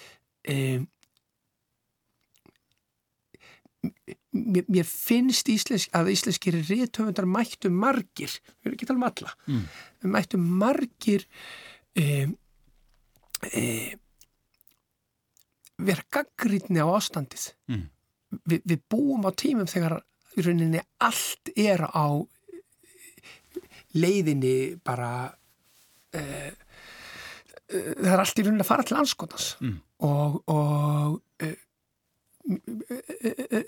[4.36, 9.34] mér, mér finnst íslensk, að íslenskir réttöfundar mættu margir, við erum ekki tala um alla,
[9.46, 9.62] mm.
[10.14, 11.26] mættu margir
[11.96, 12.26] e,
[15.78, 17.50] vera gaggrítni á ástandið.
[17.70, 17.86] Mm.
[18.48, 20.00] Vi, við búum á tímum þegar
[20.36, 22.06] í rauninni allt er á
[23.96, 25.32] leiðinni bara
[26.12, 26.22] e
[27.66, 29.78] það er allt í rauninni að fara til anskotans mm.
[30.06, 31.48] og, og e,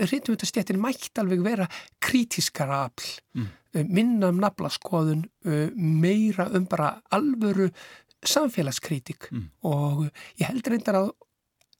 [0.07, 1.67] rítumvöldastjættin mætt alveg vera
[2.05, 3.55] krítiskara afl, mm.
[3.77, 7.67] Eh, minna um naflaskoðun, eh, meira um bara alvöru
[8.25, 9.43] samfélagskritik mm.
[9.69, 10.07] og
[10.41, 11.11] ég held reyndar að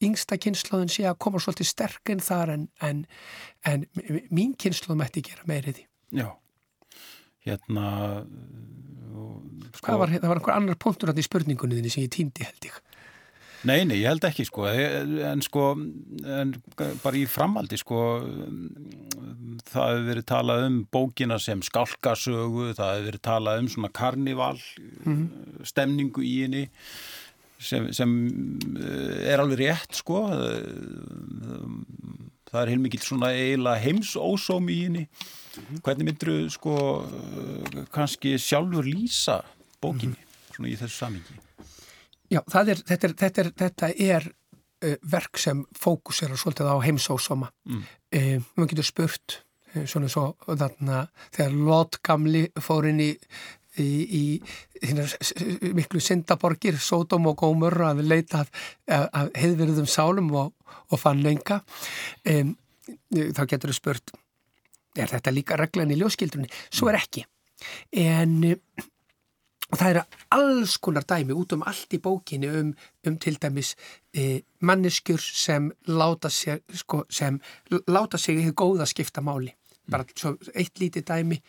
[0.05, 3.05] yngsta kynnslóðin sé að koma svolítið sterkinn þar en, en,
[3.67, 3.87] en
[4.31, 5.87] mín kynnslóð mætti gera meiriði.
[6.15, 6.31] Já,
[7.47, 7.87] hérna...
[9.75, 9.99] Sko...
[10.01, 12.79] Var, það var einhver annar punktur í spurningunni þinni sem ég týndi held ég.
[13.67, 15.63] Nei, nei, ég held ekki sko, en sko,
[16.31, 16.53] en
[17.03, 18.03] bara í framaldi sko,
[19.67, 24.55] það hefur verið talað um bókina sem skálkasögu, það hefur verið talað um svona karnival,
[24.55, 25.65] mm -hmm.
[25.67, 26.65] stemningu í henni
[27.59, 28.15] sem, sem
[28.79, 30.23] eh, er alveg rétt sko,
[32.49, 35.83] það er heilmikið svona eiginlega heimsósóm í henni, -hmm.
[35.83, 36.77] hvernig myndur sko
[37.95, 39.43] kannski sjálfur lýsa
[39.83, 40.55] bókinni -hmm.
[40.55, 41.39] svona í þessu samingi?
[42.31, 44.33] Já, er, þetta er, þetta er, þetta er
[45.03, 47.51] verk sem fókusera svolítið á heimsósoma.
[47.67, 47.83] Mm.
[48.15, 49.43] Uh, Man getur spurt,
[49.87, 53.11] svona svo þarna, þegar Lót gamli fór inn í,
[53.83, 54.31] í,
[54.83, 58.53] í miklu syndaborgir, Sódóm og Gómur að leita af,
[58.89, 60.53] af heiðverðum sálum og,
[60.89, 61.63] og fann lenga.
[62.29, 62.55] Um,
[63.13, 64.15] þá getur þau spurt,
[64.99, 66.51] er þetta líka reglan í ljóskildrunni?
[66.71, 67.27] Svo er ekki.
[67.99, 68.39] En
[69.69, 70.03] og það eru
[70.37, 72.71] alls konar dæmi út um allt í bókinu um,
[73.07, 73.75] um til dæmis
[74.17, 77.41] e, manneskjur sem láta sig sko, sem
[77.89, 79.53] láta sig í því góða skipta máli
[79.89, 81.41] bara svo eitt lítið dæmi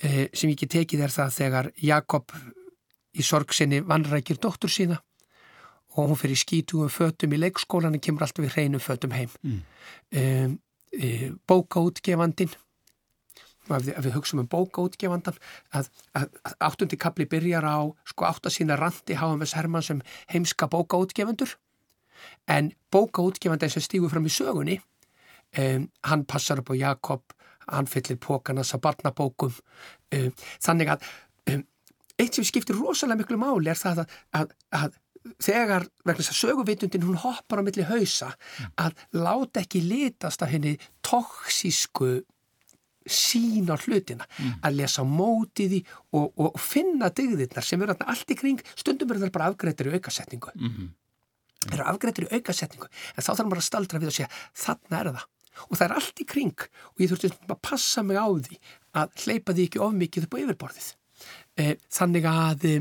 [0.00, 2.32] sem ég ekki tekið er það þegar Jakob
[3.16, 5.00] í sorgsinni vannrækir dóttur sína
[5.96, 9.60] og hún fyrir skítugum fötum í leikskólan og kemur alltaf við hreinum fötum heim mm.
[10.92, 12.52] e, bókaútgefandin
[13.66, 15.38] að við, við hugsaum um bókaútgefandan
[15.74, 20.02] að, að, að áttundi kapli byrjar á sko átt að sína randi HMS Hermann sem
[20.32, 21.56] heimska bókaútgefandur
[22.52, 24.78] en bókaútgefandi sem stígur fram í sögunni
[25.58, 27.35] um, hann passar upp á Jakob
[27.72, 30.30] hann fyllir pókanas að barnabókum um,
[30.64, 31.08] þannig að
[31.52, 31.64] um,
[32.16, 35.00] eitt sem skiptir rosalega miklu máli er það að, að
[35.42, 38.30] þegar vegna þess að söguvitundin hún hoppar á milli hausa
[38.78, 40.76] að láta ekki litast af henni
[41.06, 42.20] tóksísku
[43.06, 44.54] sín á hlutina, mm.
[44.66, 45.80] að lesa mótið í
[46.18, 49.94] og, og finna dygðirnar sem eru alltaf í kring, stundum eru það bara afgreitir í
[49.94, 50.88] aukasetningu mm -hmm.
[51.72, 54.30] eru afgreitir í aukasetningu en þá þarf maður að staldra við og segja
[54.64, 55.28] þarna er það
[55.66, 58.60] og það er allt í kring og ég þurfti að passa mig á því
[58.96, 60.88] að hleypa því ekki of mikið upp á yfirborðið
[61.56, 61.66] e,
[61.98, 62.78] þannig að e,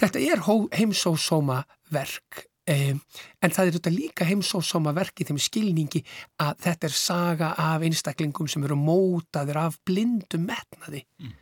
[0.00, 0.46] þetta er
[0.78, 3.00] heimsósóma verk Um,
[3.42, 5.98] en það er þetta líka heimsósama verki þeim skilningi
[6.44, 11.32] að þetta er saga af einstaklingum sem eru mótaður af blindum metnaði mm.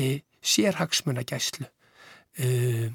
[0.00, 2.88] uh, sérhagsmuna gæslu uh,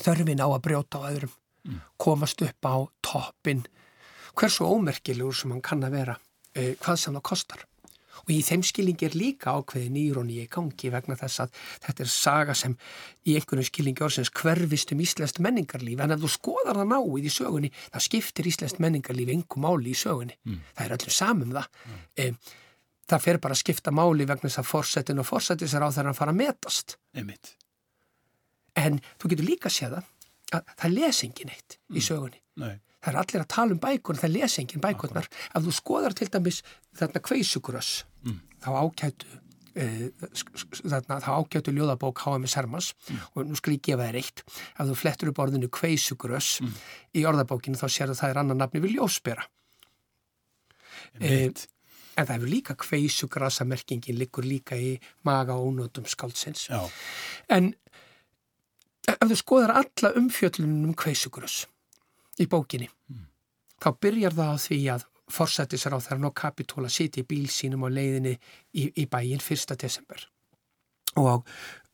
[0.00, 1.34] þörfin á að brjóta á öðrum
[1.68, 1.84] mm.
[2.00, 3.60] komast upp á toppin
[4.38, 7.66] hversu ómerkilegur sem hann kann að vera uh, hvað sem það kostar
[8.20, 12.10] og í þeim skilingi er líka ákveðin íróni í gangi vegna þess að þetta er
[12.12, 12.76] saga sem
[13.28, 17.34] í einhvern skilingi orðsins hverfist um íslenskt menningarlíf en ef þú skoðar það náið í
[17.34, 20.60] sögunni það skiptir íslenskt menningarlíf einhver máli í sögunni mm.
[20.74, 22.04] það er öllum samum það mm.
[22.16, 22.28] e,
[23.10, 26.14] það fer bara að skipta máli vegna þess að fórsetin og fórsetis er á þeirra
[26.14, 27.54] að fara að metast Einmitt.
[28.78, 30.16] en þú getur líka að segja það
[30.50, 31.96] að það les engin eitt mm.
[31.96, 32.76] í sögunni Nei.
[33.00, 35.28] Það er allir að tala um bækur, það lesa enginn bækurnar.
[35.54, 36.62] Ef þú skoðar til dæmis
[37.00, 37.92] þarna kveisugröss,
[38.26, 38.40] mm.
[38.60, 39.40] þá ákættu
[39.74, 40.10] e,
[40.82, 42.56] þarna, þá ákjáttu ljóðabók H.M.S.
[42.58, 43.24] Hermans mm.
[43.34, 46.78] og nú skal ég gefa þér eitt ef þú flettur upp orðinu kveisugröss mm.
[47.20, 49.46] í orðabókinu þá sér það það er annan nafni við ljósbera
[51.20, 54.94] e, en það hefur líka kveisugrassamerkingin liggur líka í
[55.26, 56.82] maga og ónöldum skáldsins Já.
[57.52, 57.72] en
[59.10, 61.64] ef þú skoðar alla umfjöllunum um kveisugröss
[62.38, 62.88] í bókinni.
[63.10, 63.26] Mm.
[63.80, 68.38] Þá byrjar það á því að þeirra nokk kapitóla siti í bíl sínum á leiðinni
[68.74, 69.76] í, í bæin 1.
[69.78, 70.26] desember
[71.18, 71.42] og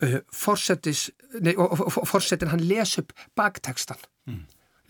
[0.04, 4.42] uh, forsættin hann les upp baktekstan, mm.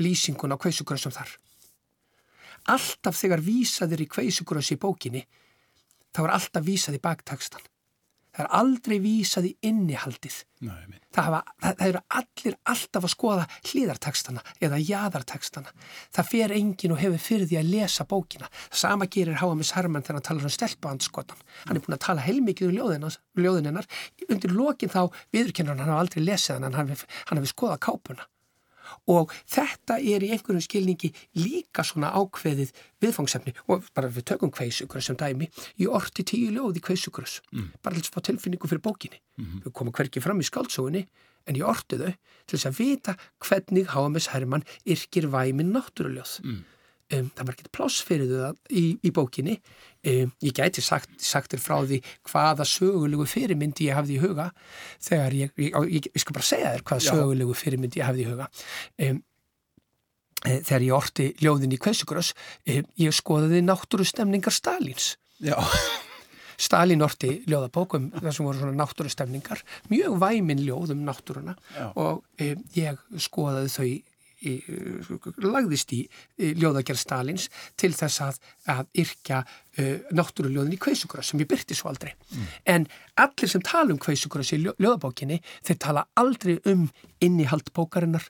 [0.02, 1.30] lýsingun á kveisugrössum þar.
[2.66, 5.22] Alltaf þegar vísaðir í kveisugrössi í bókinni
[6.10, 7.62] þá er alltaf vísað í baktekstan.
[8.36, 10.34] Það er aldrei vísað í innihaldið.
[10.66, 15.72] Nei, það, hafa, það, það eru allir alltaf að skoða hlýðartekstana eða jæðartekstana.
[16.16, 18.52] Það fer engin og hefur fyrir því að lesa bókina.
[18.68, 21.42] Það sama gerir Háamis Hermann þegar hann talar um stelpaandskotan.
[21.64, 22.76] Hann er búin að tala heilmikið um
[23.46, 23.90] ljóðinennar.
[24.28, 28.28] Undir lokin þá viðurkennar hann hafa aldrei lesið hann, hann hefur skoðað kápuna
[29.12, 32.72] og þetta er í einhverjum skilningi líka svona ákveðið
[33.02, 35.50] viðfangsefni og bara við tökum kveisugröss sem dæmi,
[35.82, 37.72] ég orti tíu ljóð í kveisugröss, mm.
[37.82, 39.64] bara til að fá tilfinningu fyrir bókinni, mm -hmm.
[39.64, 41.06] við komum hverkið fram í skáldsóginni
[41.46, 42.12] en ég orti þau
[42.46, 46.64] til þess að vita hvernig Háames Hermann yrkir væminn náttúruljóð mm.
[47.14, 49.52] Um, það var ekkert pláss fyrir það í, í bókinni
[50.10, 54.48] um, ég gæti sagt, sagt þér frá því hvaða sögulegu fyrirmyndi ég hafði í huga
[55.06, 57.10] þegar ég, ég, ég, ég skal bara segja þér hvaða Já.
[57.12, 58.48] sögulegu fyrirmyndi ég hafði í huga
[59.06, 59.20] um,
[60.42, 62.32] e, þegar ég orti ljóðin í Kvesugrós
[62.66, 65.12] ég skoðaði náttúrustemningar Stalins
[66.66, 69.62] Stalin orti ljóðabókum þar sem voru svona náttúrustemningar
[69.94, 71.86] mjög væmin ljóð um náttúruna Já.
[71.94, 72.26] og
[72.74, 73.88] ég skoðaði þau
[74.44, 74.56] í,
[75.44, 76.02] lagðist í,
[76.36, 77.46] ljóðagerð Stalins
[77.78, 78.40] til þess að,
[78.72, 82.12] að yrkja uh, náttúruljóðin í kveisugröss sem ég byrti svo aldrei.
[82.32, 82.50] Mm.
[82.74, 82.88] En
[83.26, 86.88] allir sem tala um kveisugröss í ljóðabókinni þeir tala aldrei um
[87.24, 88.28] innihald bókarinnar.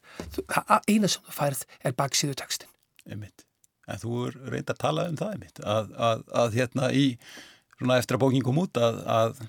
[0.87, 2.71] Eina sem þú færð er baksíðu tekstin.
[3.07, 3.47] Einmitt.
[3.87, 5.61] En þú er reynd að tala um það einmitt.
[5.63, 7.05] Að, að, að hérna í,
[7.77, 9.45] svona eftir að bókin kom út að, að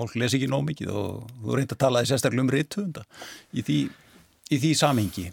[0.00, 3.06] fólk lesi ekki nóg mikið og þú reynd að tala í sérstaklega um reythunda
[3.52, 3.78] í því,
[4.52, 5.26] því samhengi.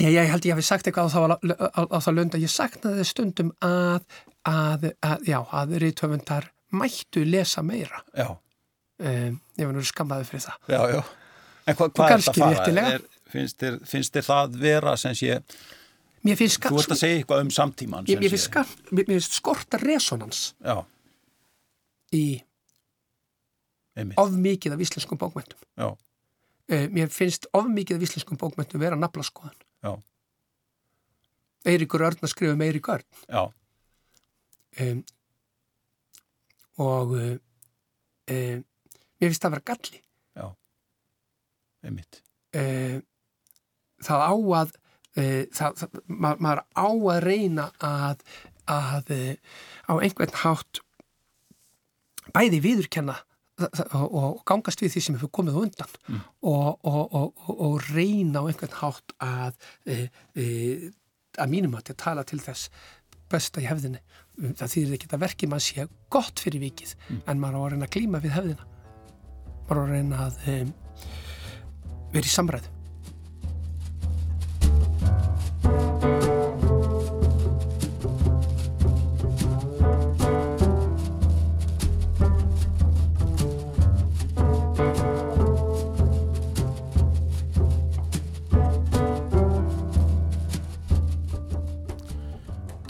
[0.00, 3.52] Já, ég held ég við sagt eitthvað á á, á það lunda, ég saknaði stundum
[3.62, 4.00] að,
[4.48, 8.02] að, að já, að ríðtöfundar mættu lesa meira.
[8.16, 8.32] Já.
[9.04, 10.58] Um, ég var nú skammaði fyrir það.
[10.70, 11.00] Já, já.
[11.64, 12.86] En hva, hvað er þetta að fara?
[12.94, 15.38] Er, finnst, þér, finnst þér það vera sem sé,
[16.26, 18.64] mér finnst þú ert að segja eitthvað um samtíman sem mér, sé.
[18.90, 20.76] Mér finnst skorta resonans já.
[22.14, 22.24] í
[24.20, 25.60] of mikið af íslenskum bókmæntum.
[25.78, 25.92] Já.
[26.70, 29.54] Uh, mér finnst of mikið af íslenskum bókmæntum vera naflaskoðan.
[29.84, 29.92] Já.
[31.68, 33.06] Eiríkur Örn að skrifa um Eirík Örn.
[33.28, 33.42] Já.
[34.84, 35.02] Um,
[36.82, 37.36] og um,
[38.26, 40.00] mér finnst það að vera galli.
[40.34, 40.46] Já,
[41.86, 42.22] einmitt.
[42.56, 43.04] Um,
[44.04, 44.74] það á að,
[45.20, 48.26] uh, það, það, ma maður á að reyna að,
[48.74, 49.14] að
[49.86, 50.82] á einhvern hátt
[52.34, 53.20] bæði viðurkenna
[53.54, 56.20] og gangast við því sem hefur komið undan mm.
[56.50, 59.54] og, og, og, og reyna á einhvern hátt að
[59.86, 59.98] e,
[60.34, 60.46] e,
[61.38, 62.72] að mínum að tala til þess
[63.30, 64.02] besta í hefðinni
[64.58, 67.20] það þýðir ekki að verkið mann sé gott fyrir vikið mm.
[67.30, 68.70] en maður á að reyna að klíma við hefðina
[69.68, 70.56] maður á að reyna að e,
[72.14, 72.73] vera í samræðu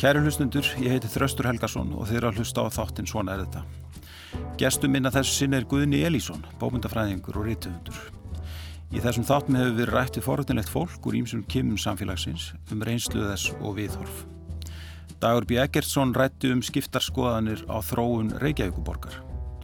[0.04, 3.46] Kæru hlustundur, ég heiti Þraustur Helgason og þeir eru að hlusta á þáttinn Svona er
[3.46, 3.62] þetta.
[4.60, 8.02] Gestur minna þessu sinni er Guðni Elísson, bómyndafræðingur og rítuhundur.
[8.92, 13.56] Í þessum þáttum hefur við rætti forðunlegt fólk úr ímsum kymum samfélagsins um reynslu þess
[13.62, 14.20] og viðhorf.
[15.24, 15.56] Dagur B.
[15.64, 19.22] Eggertsson rætti um skiptarskoðanir á þróun Reykjavíkuborgar.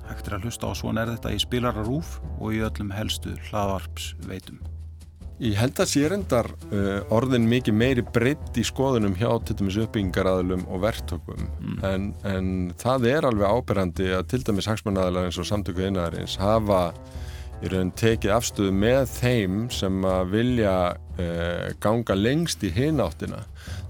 [0.09, 4.15] Hægt er að hlusta á Svona er þetta í spilararúf og í öllum helstu hlaðvarps
[4.25, 4.57] veitum.
[5.41, 10.67] Ég held að sérendar uh, orðin mikið meiri breytt í skoðunum hjá til dæmis uppbyggingaraðlum
[10.69, 11.79] og verktökum mm.
[11.89, 16.91] en, en það er alveg áberandi að til dæmis hagsmannadalar eins og samtöku einaðarins hafa
[17.65, 23.41] í raun tekið afstöðu með þeim sem að vilja uh, ganga lengst í hináttina.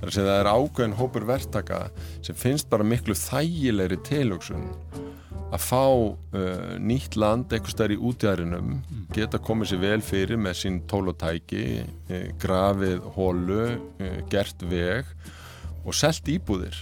[0.05, 1.88] Það er er ágöðin hópur verktaka
[2.22, 4.70] sem finnst bara miklu þægilegri tilöksun
[5.51, 8.74] að fá uh, nýtt land eitthvað stær í útjæðrinum
[9.14, 15.09] geta komið sér vel fyrir með sín tólotæki uh, grafið hólu uh, gert veg
[15.84, 16.76] og selt íbúðir.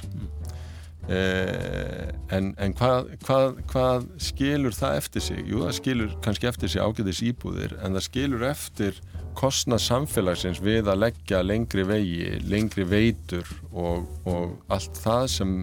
[1.09, 5.41] Uh, en, en hvað, hvað, hvað skilur það eftir sig?
[5.49, 9.01] Jú, það skilur kannski eftir sig ágæðis íbúðir en það skilur eftir
[9.39, 15.59] kostnað samfélagsins við að leggja lengri vegi, lengri veitur og, og allt það sem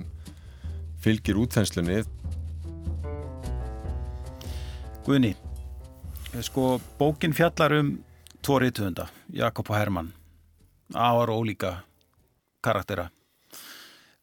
[1.05, 2.01] fylgir útþenslunni
[5.05, 5.35] Guðni,
[6.41, 7.91] sko bókin fjallar um
[8.41, 10.07] tvo reytuhunda, Jakob og Hermann.
[10.97, 11.75] Áar og ólíka
[12.65, 13.11] karaktera.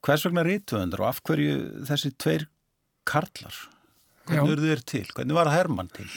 [0.03, 2.49] Hvers vegna reytuhundar og af hverju þessi tveir
[3.07, 3.55] karlar?
[4.27, 6.09] Hvernig eru þeir til, hvernig var Hermann til?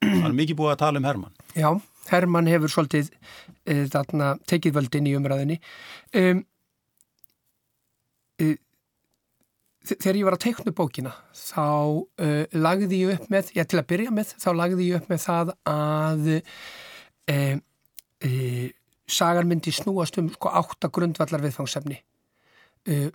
[0.00, 1.36] Það er mikið búið að tala um Hermann.
[1.52, 1.68] Já,
[2.08, 3.12] Hermann hefur svolítið
[3.68, 5.60] e, þarna tekið völdin í umræðinni
[6.16, 6.40] um,
[8.40, 8.54] e,
[9.84, 13.88] þegar ég var að teikna bókina þá uh, lagði ég upp með, ég til að
[13.92, 17.52] byrja með þá lagði ég upp með það að uh,
[18.30, 18.64] uh,
[19.04, 22.00] sagar myndi snúast um sko átta grundvallar viðfangsefni.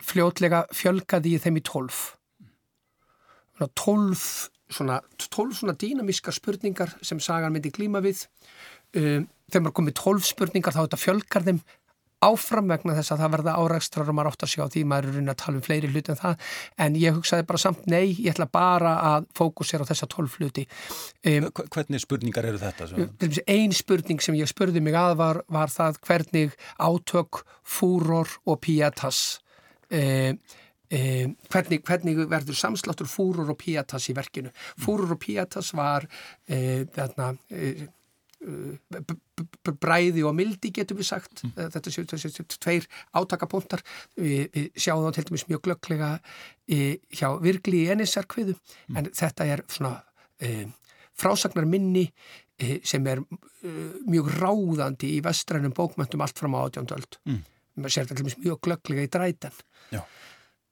[0.06, 1.98] Fljótlega fjölgaði ég þeim í tólf.
[3.78, 4.24] Tólf
[4.70, 5.00] svona,
[5.34, 8.22] tólf svona dýnamíska spurningar sem sagar myndi glíma við.
[8.94, 11.62] Þegar maður komið tólf spurningar þá þetta fjölgar þeim
[12.26, 15.16] áfram vegna þess að það verða árækstrar og maður átt að sjá því maður er
[15.16, 16.54] raunin að tala um fleiri hluti en það
[16.86, 20.66] en ég hugsaði bara samt nei, ég ætla bara að fókusera á þessa tólf hluti
[20.68, 22.90] um, Hvernig spurningar eru þetta?
[23.48, 29.22] Einn spurning sem ég spurði mig að var, var það hvernig átök, fúror og píatas
[29.88, 30.42] um,
[30.92, 36.10] um, hvernig, hvernig verður samsláttur fúror og píatas í verkinu Fúror og píatas var
[36.50, 37.32] þarna
[38.40, 41.56] bræði og mildi getum við sagt mm.
[41.76, 42.86] þetta séu þessi tveir
[43.18, 43.84] átakapunktar
[44.16, 46.12] við, við sjáum þá til dæmis mjög glögglega
[46.72, 49.00] í, hjá virkli í ennisarkviðu mm.
[49.00, 49.98] en þetta er svona
[50.40, 50.70] e,
[51.20, 53.74] frásagnar minni e, sem er e,
[54.08, 57.44] mjög ráðandi í vestrænum bókmöntum allt fram á átjóndöld mm.
[57.84, 59.60] maður sér til dæmis mjög glögglega í drætan
[59.92, 60.06] Já.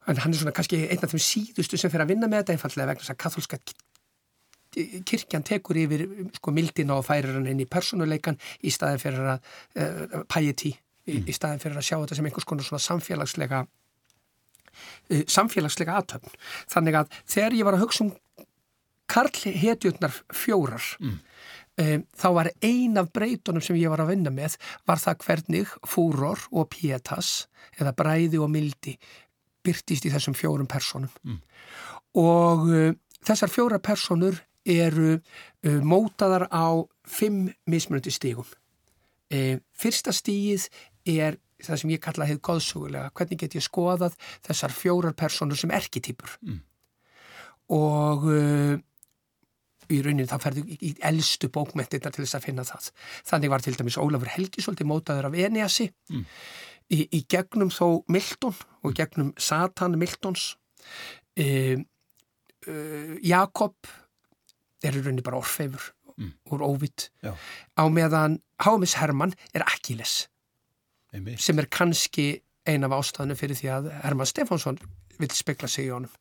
[0.07, 2.57] en hann er svona kannski einn af þeim síðustu sem fyrir að vinna með þetta
[2.57, 3.59] einfallega vegna þess að katholska
[5.07, 6.05] kirkjan tekur yfir
[6.37, 9.49] sko mildina og færir hann inn í personuleikan í staðin fyrir að
[9.79, 10.73] uh, piety,
[11.07, 11.25] í, mm.
[11.27, 16.39] í staðin fyrir að sjá þetta sem einhvers konar svona samfélagslega uh, samfélagslega aðtöfn.
[16.73, 18.15] Þannig að þegar ég var að hugsa um
[19.07, 21.19] Karl hetjurnar fjórar mm.
[21.83, 24.57] um, þá var ein af breytunum sem ég var að vinna með
[24.87, 27.47] var það hvernig fúror og pietas
[27.79, 28.97] eða bræði og mildi
[29.63, 31.39] byrtist í þessum fjórum personum mm.
[32.19, 32.91] og uh,
[33.23, 38.47] þessar fjóra personur eru uh, mótaðar á fimm mismunandi stígum.
[39.27, 40.67] E, fyrsta stígið
[41.07, 43.11] er það sem ég kalla hefð góðsugulega.
[43.17, 44.15] Hvernig get ég skoðað
[44.45, 46.37] þessar fjórar personur sem erketýpur?
[46.45, 46.61] Mm.
[47.75, 48.77] Og uh,
[49.91, 52.89] í rauninni þá ferðu í, í eldstu bókmentina til þess að finna það.
[53.31, 56.25] Þannig var til dæmis Ólafur Helgisóldi mótaður af Eniasi mm.
[56.93, 60.53] í, í gegnum þó Milton og gegnum Satan Miltons.
[61.37, 61.77] E,
[62.67, 63.75] uh, Jakob
[64.83, 66.33] er í rauninni bara orfeifur mm.
[66.53, 70.27] úr óvitt á meðan Hámis Hermann er Achilles
[71.13, 71.41] Einmitt.
[71.41, 74.79] sem er kannski ein af ástæðinu fyrir því að Hermann Stefánsson
[75.17, 76.11] vil spekla sig í honum.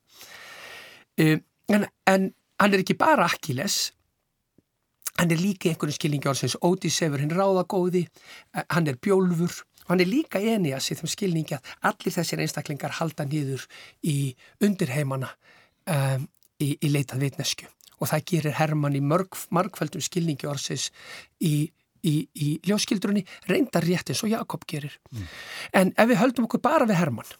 [1.20, 1.42] Um,
[1.72, 2.30] en, en
[2.60, 3.92] hann er ekki bara Achilles
[5.16, 9.62] hann er líka einhvern skilningi ársins Ódísefur hinn ráðagóði eh, hann er bjólfur.
[9.86, 13.64] Og hann er líka eniðas í þeim skilningi að allir þessir einstaklingar halda nýður
[14.02, 14.34] í
[14.64, 15.30] undirheimana
[15.86, 16.26] um,
[16.60, 17.70] í, í leitað vitnesku
[18.00, 20.90] og það gerir Hermann í mörg, margfældum skilningi orðsis
[21.40, 21.70] í,
[22.02, 24.98] í, í ljóskildrunni reyndar rétt eins og Jakob gerir.
[25.12, 25.26] Mm.
[25.80, 27.34] En ef við höldum okkur bara við Hermann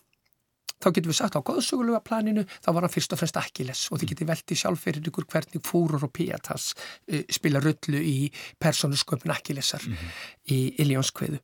[0.83, 4.01] þá getum við sagt á góðsögulega planinu þá var hann fyrst og fremst Achilles og
[4.01, 8.29] þið getur veltið sjálf fyrir ykkur hvernig Fúrur og Píatas uh, spila rullu í
[8.63, 10.21] persónusköpun Achillesar mm -hmm.
[10.53, 11.41] í Iljónskveðu.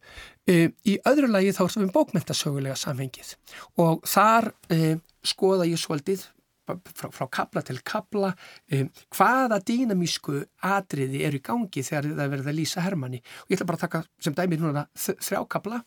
[0.50, 3.34] Uh, í öðru lagi þá erum við bókmentasögulega samhengið
[3.76, 6.28] og þar uh, skoða ég svolítið
[6.66, 8.32] frá, frá kabla til kabla
[8.72, 13.22] um, hvaða dýnamísku atriði eru í gangi þegar það verður að lýsa Hermanni?
[13.44, 15.80] Og ég ætla bara að taka sem dæmi núna þrjá kabla,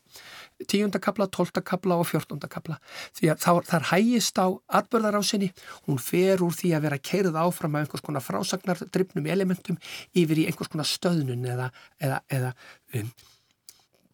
[0.71, 2.79] tíundakabla, tóltakabla og fjórtundakabla
[3.19, 4.47] því að það, það hægist á
[4.81, 5.51] atbörðarásinni,
[5.87, 9.79] hún fer úr því að vera keirð áfram af einhvers konar frásagnar drifnum elementum
[10.15, 11.71] yfir í einhvers konar stöðnun eða,
[12.03, 12.51] eða, eða
[12.99, 13.13] um,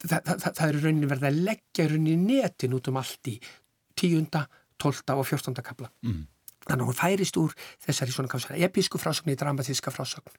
[0.06, 3.40] það, það, það eru rauninni verið að leggja rauninni netin út um allt í
[3.98, 4.46] tíunda,
[4.82, 6.22] tólta og fjórtundakabla mm
[6.68, 10.36] Þannig að hún færist úr þessari svona kannsana episku frásögn í dramatíska frásögn.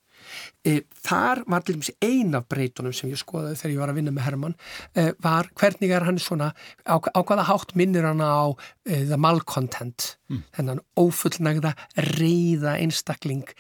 [0.62, 3.98] E, þar var til dæmis eina af breytunum sem ég skoðaði þegar ég var að
[3.98, 4.54] vinna með Herman
[4.94, 6.52] e, var hvernig er hann svona,
[6.86, 8.54] á, á hvaða hátt minnir hann á
[8.86, 10.46] e, the malcontent, mm.
[10.54, 11.74] þennan ófullnægða
[12.20, 13.50] reyða einstakling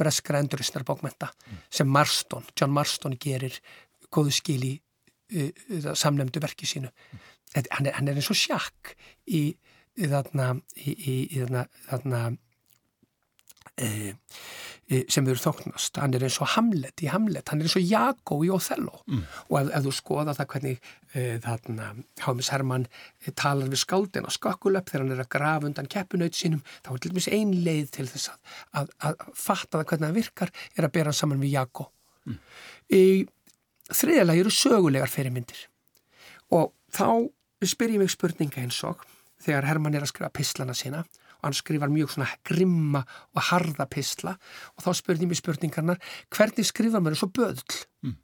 [0.00, 1.64] breskra enduristnar bókmenta mm.
[1.72, 3.56] sem Marston, John Marston gerir
[4.12, 4.74] góðu skil í
[5.32, 5.50] e,
[5.96, 6.92] samlemdu verki sínu.
[6.92, 7.26] Mm.
[7.56, 8.94] Hann, er, hann er eins og sjakk
[9.26, 9.48] í
[10.08, 12.20] þarna, í, í, þarna, þarna
[13.80, 13.88] e,
[14.88, 16.00] e, sem eru þóknast.
[16.00, 17.48] Hann er eins og Hamlet í Hamlet.
[17.50, 19.00] Hann er eins og Jago í Othello.
[19.06, 19.24] Mm.
[19.48, 21.88] og ef, ef þú skoða það hvernig e, þarna
[22.24, 26.38] Hámis Hermann e, talar við skáldin á skakkulöp þegar hann er að grafa undan keppinaut
[26.38, 28.40] sínum þá er til dæmis ein leið til þess að,
[28.80, 31.90] að, að fatta það hvernig það virkar er að bera hann saman við Jago
[32.26, 32.40] mm.
[32.96, 33.04] í
[33.90, 35.64] þriðalagi eru sögulegar fyrirmyndir.
[36.54, 37.30] Og þá
[37.66, 39.02] spyr ég mig spurninga eins og
[39.40, 43.86] þegar Hermann er að skrifa pislana sína og hann skrifar mjög svona grimma og harða
[43.90, 44.34] pisla
[44.74, 47.78] og þá spurði mér spurningarnar hvernig skrifar maður svo böðl?
[48.04, 48.18] Mm.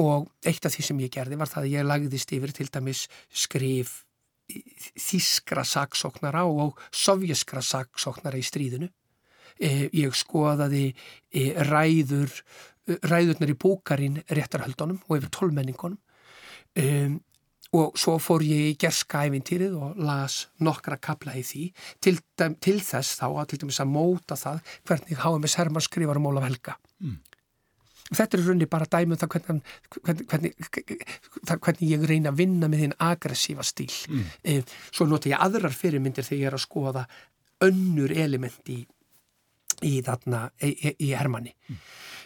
[0.00, 3.06] og eitt af því sem ég gerði var það að ég lagðist yfir til dæmis
[3.28, 4.04] skrif
[4.98, 8.88] þískra saksóknara og sovjeskra saksóknara í stríðinu.
[9.60, 10.88] E, ég skoðaði
[11.30, 12.32] e, ræður
[13.06, 15.98] ræðurnar í bókarinn réttarhaldunum og yfir tólmenningunum
[16.80, 17.18] um,
[17.76, 21.64] og svo fór ég í gerska ævintýrið og las nokkra kapla í því
[22.02, 22.16] til,
[22.58, 25.58] til þess þá að til dæmis að móta það hvernig H.M.S.
[25.60, 27.16] Hermann skrifar um Ólaf Helga mm.
[28.10, 29.62] þetta er runni bara dæmum það hvernig,
[29.94, 31.06] hvernig, hvernig,
[31.52, 34.26] hvernig ég reyna að vinna með þinn aggressífa stíl mm.
[34.42, 34.58] e,
[34.90, 37.06] svo nota ég aðrar fyrirmyndir þegar ég er að skoða
[37.62, 38.80] önnur element í,
[39.86, 41.82] í, þarna, í, í Hermanni mm.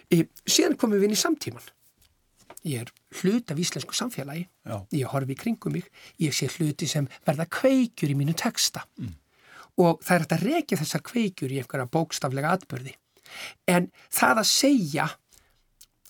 [0.08, 1.72] e, síðan komum við inn í samtíman
[2.64, 4.76] ég er hlut af íslensku samfélagi Já.
[4.92, 5.88] ég horfi í kringum mig
[6.20, 9.14] ég sé hluti sem verða kveikjur í mínu texta mm.
[9.84, 12.96] og það er að reykja þessar kveikjur í einhverja bókstaflega atbyrði
[13.70, 15.08] en það að segja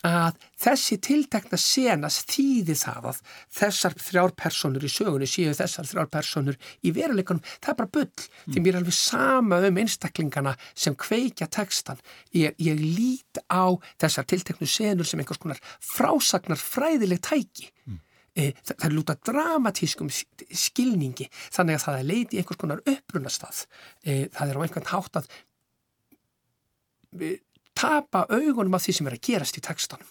[0.05, 3.20] að þessi tiltekna senast þýði það að
[3.57, 8.11] þessar þrjár personur í sögunni séu þessar þrjár personur í veruleikunum, það er bara bull
[8.11, 8.52] mm.
[8.52, 12.02] því mér er alveg sama um einstaklingana sem kveikja tekstan
[12.36, 17.98] ég, ég lít á þessar tilteknu senur sem einhvers konar frásagnar fræðileg tæki mm.
[18.36, 23.64] e, það, það er lúta dramatískum skilningi þannig að það er leiti einhvers konar upprunastað
[24.05, 25.34] e, það er á einhvern hátt að
[27.77, 30.11] tapa augunum af því sem er að gerast í textanum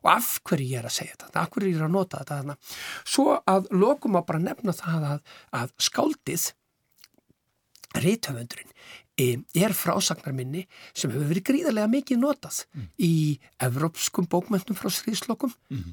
[0.00, 2.38] og af hverju ég er að segja þetta, af hverju ég er að nota þetta
[2.38, 2.56] þarna.
[3.04, 6.46] Svo að lokum að bara nefna það að, að skáldið,
[8.00, 8.70] reythöfundurinn,
[9.20, 9.26] e,
[9.60, 12.86] er frásagnarminni sem hefur verið gríðarlega mikið notað mm.
[13.04, 13.14] í
[13.66, 15.92] evrópskum bókmöntum frá stríðslokum, mm.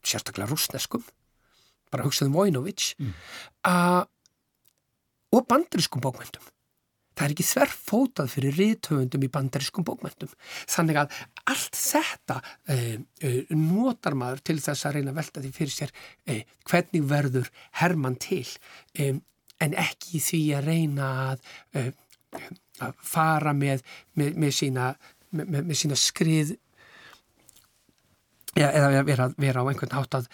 [0.00, 1.04] sérstaklega rúsneskum,
[1.92, 3.12] bara hugsaðum Vojnovic, mm.
[5.36, 6.48] og bandurískum bókmöntum.
[7.12, 10.30] Það er ekki þverfótað fyrir riðtöfundum í bandarískum bókmæntum.
[10.70, 11.18] Þannig að
[11.52, 12.94] allt þetta uh,
[13.28, 16.40] uh, notar maður til þess að reyna að velta því fyrir sér uh,
[16.70, 17.52] hvernig verður
[17.82, 18.46] Herman til
[19.04, 19.20] um,
[19.62, 21.92] en ekki því að reyna að,
[22.82, 23.84] að fara með,
[24.18, 24.88] með, með, sína,
[25.78, 26.56] sína skrið
[28.52, 30.26] eða vera, vera á einhvern hátt að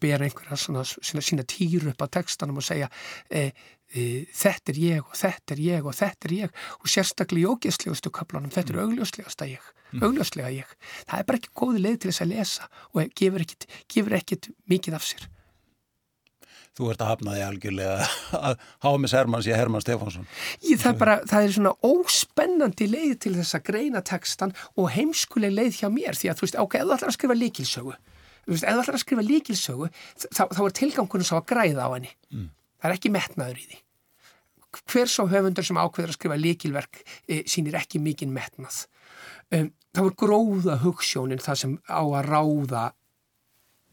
[0.00, 2.86] bera einhverja svona, sína týru upp á textanum og segja
[3.26, 3.48] e,
[3.94, 8.12] þetta er ég og þetta er ég og þetta er ég og sérstaklega í ógeðslegustu
[8.14, 8.88] kaplanum, þetta er mm.
[8.88, 10.02] augljóslegasta ég mm.
[10.02, 10.74] augljóslega ég.
[11.04, 14.50] Það er bara ekki góði leið til þess að lesa og gefur ekkit, gefur ekkit
[14.70, 15.30] mikið af sér
[16.74, 18.06] Þú ert að hafna því algjörlega
[18.48, 20.26] að Hámis Hermanns ég Hermann Stefánsson
[20.64, 25.54] Ég, það, bara, það er svona óspennandi leið til þess að greina textan og heimskuleg
[25.54, 28.50] leið hjá mér því að þú veist, ok, ef þú ætlar að skrifa líkilsögu ef
[28.50, 32.50] þú ætlar að skrifa líkilsögu þá, þá er tilgangunum svo að græða á henni mm.
[32.84, 33.80] Það er ekki metnaður í því
[34.90, 38.84] hver svo höfundur sem ákveður að skrifa líkilverk e, sínir ekki mikinn metnað.
[39.54, 42.84] Um, það voru gróða hugssjónin það sem á að ráða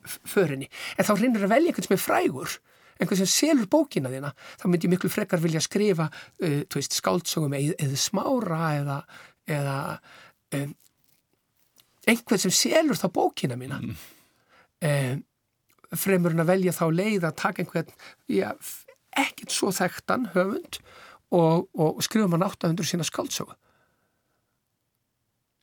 [0.07, 0.69] förinni.
[0.97, 2.57] En þá reynir að velja einhvern sem er frægur,
[2.97, 7.57] einhvern sem selur bókina þína, þá myndi ég miklu frekar vilja skrifa uh, veist, skáldsögum
[7.57, 9.01] eða, eða smára eða,
[9.59, 9.77] eða
[10.57, 10.77] um,
[12.09, 13.81] einhvern sem selur þá bókina mína.
[13.83, 14.07] Mm.
[14.81, 15.25] Um,
[15.99, 17.93] fremur en að velja þá leið að taka einhvern,
[18.31, 18.49] já,
[19.19, 20.79] ekkert svo þekktan höfund
[21.35, 23.55] og, og skrifum hann 800 sína skaldsögu.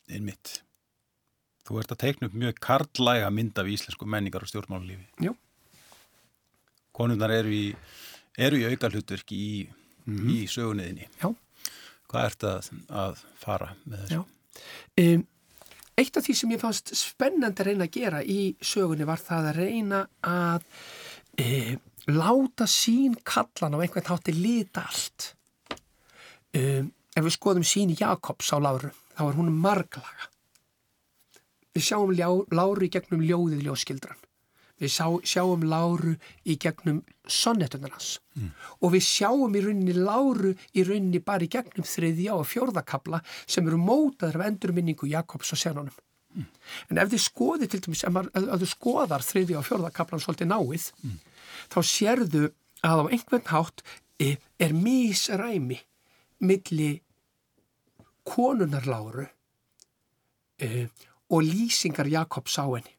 [0.09, 0.59] Einmitt.
[1.67, 5.05] Þú ert að teikna upp mjög karlæga mynd af íslensku menningar og stjórnmálulífi.
[5.27, 5.35] Jú.
[6.97, 7.65] Konundar eru í,
[8.37, 9.51] eru í auka hlutverki í,
[10.05, 10.31] mm -hmm.
[10.33, 11.09] í sögunniðinni.
[11.21, 11.29] Já.
[12.09, 14.15] Hvað ert að, að fara með þessu?
[14.15, 14.23] Já.
[14.99, 15.27] Um,
[15.99, 19.49] eitt af því sem ég fannst spennandi að reyna að gera í sögunni var það
[19.51, 20.65] að reyna að
[21.43, 21.81] um,
[22.15, 25.33] láta sín kallan á einhvern hátti lita allt.
[26.55, 30.31] Um, ef við skoðum síni Jakobs á Láru þá er hún marglaga.
[31.75, 34.28] Við sjáum Láru í gegnum ljóðið ljóskildran
[34.79, 36.15] við sjá, sjáum Láru
[36.47, 38.51] í gegnum sonnetunar hans mm.
[38.81, 43.67] og við sjáum í rauninni Láru í rauninni bara í gegnum þriðja og fjórðakabla sem
[43.67, 45.97] eru mótaður af endurminningu Jakobs og senunum
[46.35, 46.47] mm.
[46.89, 50.51] en ef þið skoði til dæmis, ef, maður, ef þið skoðar þriðja og fjórðakablan svolítið
[50.53, 51.19] náið mm.
[51.75, 52.45] þá sérðu
[52.85, 53.83] að á einhvern hátt
[54.19, 55.81] e, er mísræmi
[56.39, 56.93] milli
[58.29, 59.27] konunarláru
[60.61, 60.87] e,
[61.29, 62.98] og lýsingar Jakobs á henni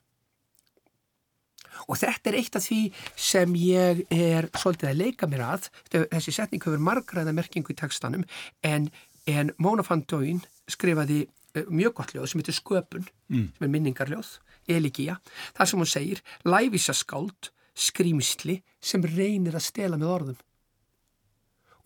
[1.89, 2.81] Og þetta er eitt af því
[3.19, 8.27] sem ég er svolítið að leika mér að, þessi setning hefur margræða merkingu í tekstanum,
[8.67, 8.91] en,
[9.31, 13.49] en Móna Fandóin skrifaði uh, mjög gott ljóð sem heitir Sköpun, mm.
[13.57, 14.37] sem er minningarljóð,
[14.71, 15.17] Eligía,
[15.57, 17.51] þar sem hún segir, læfisaskáld,
[17.81, 20.41] skrýmsli sem reynir að stela með orðum.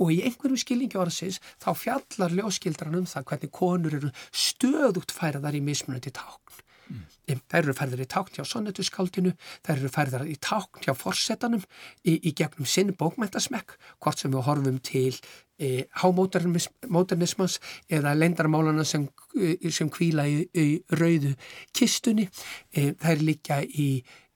[0.03, 5.55] Og í einhverjum skilningi orðsins þá fjallar ljóskildran um það hvernig konur eru stöðugt færaðar
[5.55, 7.39] í mismunandi tákn Mm.
[7.49, 9.33] Þær eru færðar í tákn hjá sonnetuskaldinu,
[9.65, 11.63] þær eru færðar í tákn hjá forsetanum
[12.05, 15.15] í, í gegnum sinn bókmæntasmekk, hvort sem við horfum til
[15.57, 17.59] e, hámodernismans
[17.89, 19.07] eða lendarmálana sem,
[19.39, 20.69] e, sem kvíla í, í
[21.01, 21.33] rauðu
[21.73, 22.29] kistunni.
[22.75, 23.89] E, þær líka í,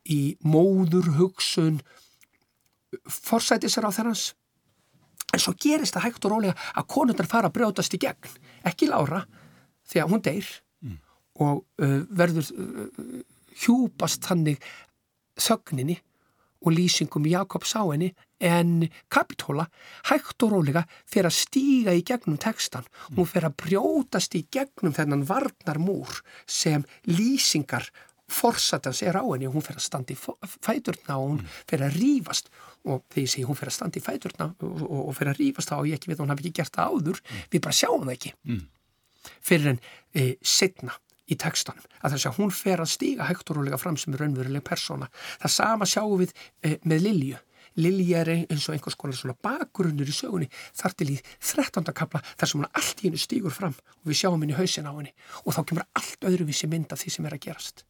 [0.08, 1.82] í móður hugsun
[3.04, 4.30] forsætisar á þærans.
[5.34, 8.32] En svo gerist það hægt og rólega að konundar fara að brjótast í gegn,
[8.64, 9.26] ekki Lára,
[9.84, 10.48] því að hún deyr
[11.38, 13.22] og uh, verður uh,
[13.58, 14.62] hjúpast þannig
[15.38, 15.98] þögninni
[16.66, 18.10] og lýsingum Jakobs á henni
[18.42, 19.68] en Kapitóla
[20.10, 24.94] hægt og rólega fyrir að stíga í gegnum tekstan hún fyrir að brjótast í gegnum
[24.94, 27.86] þennan varnarmúr sem lýsingar
[28.28, 29.48] forsatans er á henni.
[29.48, 32.50] Og hún fyrir að standa í fæturna og hún fyrir að rýfast
[32.88, 35.40] og þegar ég segi hún fyrir að standa í fæturna og, og, og fyrir að
[35.42, 37.22] rýfast þá og ég ekki veit hún hafi ekki gert það áður.
[37.52, 38.34] Við bara sjáum það ekki.
[38.48, 38.66] Mm.
[39.44, 39.80] fyrir en
[40.14, 40.94] e, setna
[41.28, 44.24] í textanum, að þess að hún fer að stíga hægt og rólega fram sem er
[44.24, 45.10] raunveruleg persóna.
[45.42, 46.32] Það sama sjáum við
[46.64, 47.42] e, með Lilju.
[47.78, 51.84] Lilja er eins og einhvers konar svona bakgrunnur í sögunni þar til í 13.
[51.94, 54.92] kapla þar sem hún allt í hennu stígur fram og við sjáum henni hausin á
[54.96, 55.12] henni
[55.44, 57.84] og þá kemur allt öðruvísi mynd af því sem er að gerast.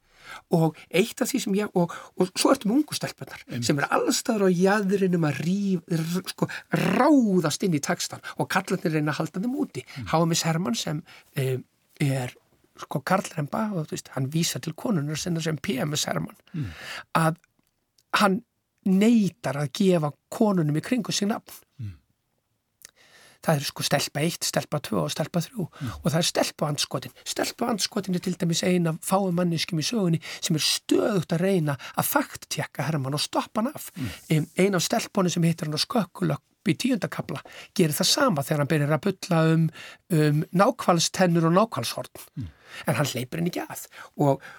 [0.53, 4.49] Og eitt af því sem ég, og, og svo ertum ungu stelpunar sem er allstaður
[4.49, 5.95] á jæðrinum að ríf,
[6.33, 9.85] sko, ráðast inn í textan og kallarnir reyna að halda þeim úti.
[9.87, 10.09] Mm.
[10.11, 11.01] Háamis Hermann sem
[11.33, 11.55] e,
[12.03, 12.35] er
[12.79, 16.67] sko Karl-Remba og veist, hann vísa til konunar sinna sem PMS Hermann mm.
[17.19, 17.39] að
[18.19, 18.41] hann
[18.89, 21.95] neytar að gefa konunum í kringu sig nafn mm.
[23.45, 25.93] það er sko stelpa 1, stelpa 2 og stelpa 3 mm.
[25.99, 30.21] og það er stelpa anskotin stelpa anskotin er til dæmis eina fáum manniskum í sögunni
[30.39, 34.47] sem er stöðugt að reyna að fakttjekka Hermann og stoppa hann af mm.
[34.57, 37.43] eina af stelpunni sem heitir hann á skökkulökk í tíundakabla
[37.77, 39.67] gerir það sama þegar hann byrjar að bylla um,
[40.15, 42.49] um nákvæmstennur og nákvæmshorn mm.
[42.85, 43.85] en hann leipir henni ekki að
[44.25, 44.49] og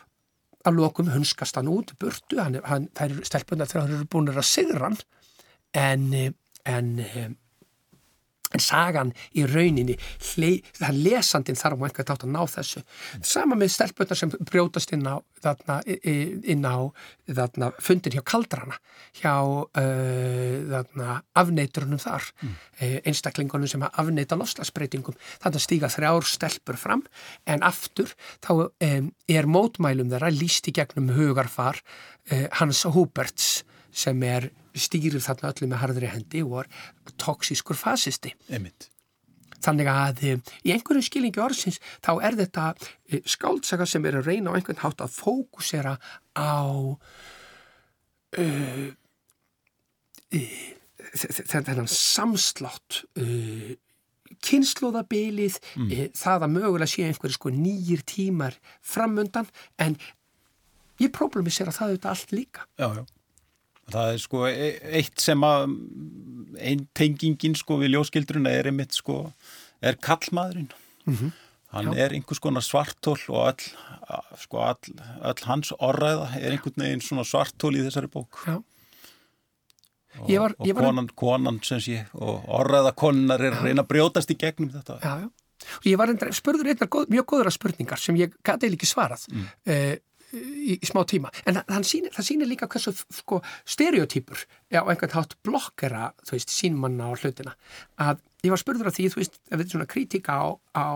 [0.68, 4.32] að lokum hunskast hann út burtu, hann, hann, það er stelpunar þegar hann eru búin
[4.32, 4.98] að sigra hann
[5.76, 6.34] en,
[6.68, 6.90] en
[8.54, 9.96] en sagan í rauninni
[10.78, 12.82] það lesandin þarf á einhvern tátt að ná þessu.
[13.22, 16.90] Sama með stelpunar sem brjótast inn á, þarna, inn á
[17.30, 18.78] þarna, fundir hjá kaldrana
[19.20, 22.26] hjá uh, afneiturunum þar.
[22.40, 22.56] Mm.
[23.10, 27.02] einstaklingunum sem afneita loslasbreytingum þannig að stíga þrjár stelpur fram
[27.50, 33.60] en aftur þá um, er mótmælum þeirra líst í gegnum hugarfar uh, Hans Huberts
[33.92, 36.70] sem er stýrið þarna öllu með harðri hendi og er
[37.20, 38.32] toksískur fasisti.
[38.50, 38.88] Einmitt.
[39.60, 42.70] Þannig að e, í einhverju skilingi orðsins þá er þetta
[43.10, 45.98] e, skáldsaka sem er að reyna á einhvern hátt að fókusera
[46.32, 46.64] á
[48.40, 48.88] uh,
[51.10, 53.70] þennan samslátt uh,
[54.46, 55.90] kynnslóðabilið mm.
[55.90, 59.50] uh, það að mögulega sé einhverju sko nýjir tímar framöndan
[59.82, 59.98] en
[61.00, 62.68] ég problemi sér að það þetta allt líka.
[62.80, 63.04] Já, já.
[63.90, 64.70] Það er sko e,
[65.00, 65.76] eitt sem að
[66.60, 69.22] einn tengingin sko við ljóskildruna er einmitt sko
[69.80, 70.70] er kallmaðurinn.
[71.06, 71.32] Mm -hmm.
[71.70, 71.98] Hann Já.
[72.04, 77.24] er einhvers konar svartól og all, sko, all, all hans orðræða er einhvern veginn svona
[77.24, 78.42] svartól í þessari bók.
[78.46, 78.58] Já.
[80.18, 81.14] Og, var, og konan, var...
[81.14, 84.98] konan sem sé og orðræða konar er reyna að brjótast í gegnum þetta.
[84.98, 85.30] Já.
[85.78, 89.26] Og ég var enda, spurður einnar góð, mjög góðra spurningar sem ég gæti ekki svarað.
[89.30, 89.48] Mm.
[89.70, 89.94] Uh,
[90.34, 91.32] í, í smá tíma.
[91.48, 97.14] En sýnir, það sýnir líka hversu sko, stereotýpur á einhvern hátt blokkera veist, sínmanna á
[97.16, 97.56] hlutina.
[98.00, 100.88] Að ég var spurður af því þú veist, ef þetta er svona kritika á, á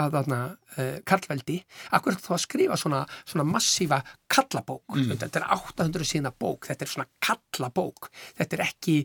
[0.00, 1.58] að þarna uh, karlveldi,
[1.96, 5.12] akkur þá að skrifa svona, svona massífa kallabók, mm.
[5.20, 8.96] þetta er 800 sína bók, þetta er svona kallabók, þetta er ekki,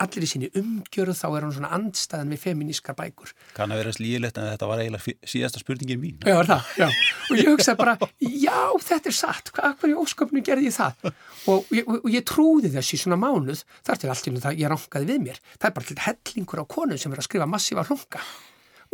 [0.00, 3.34] allir í síni umgjörð þá er hann svona andstæðan við feminískar bækur.
[3.56, 6.18] Kann að vera slíðilegt en þetta var eiginlega síðasta spurningin mín.
[6.24, 10.70] Já, það, já, og ég hugsaði bara, já, þetta er satt, hvað, hverju ósköpnu gerði
[10.70, 11.08] ég það?
[11.48, 15.24] Og, og, og ég trúði þessi svona mánuð, þar til allt í ég rankaði við
[15.28, 18.22] mér, það er bara hellingur á konu sem er að skrifa massífa hlunga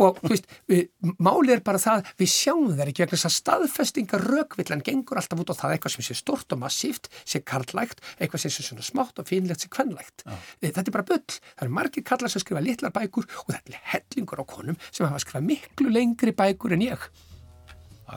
[0.01, 0.87] og þú veist, við,
[1.23, 5.43] máli er bara það við sjáum það ekki vegna þess að staðfestingar rökvillan gengur alltaf
[5.45, 8.87] út á það eitthvað sem sé stort og massíft, sé karlægt eitthvað sem sé svona
[8.87, 10.35] smátt og fínlegt sé kvennlægt Já.
[10.65, 13.85] þetta er bara bull, það eru margir kallar sem skrifa litlar bækur og þetta er
[13.95, 17.07] hellingur á konum sem hafa skrifað miklu lengri bækur en ég.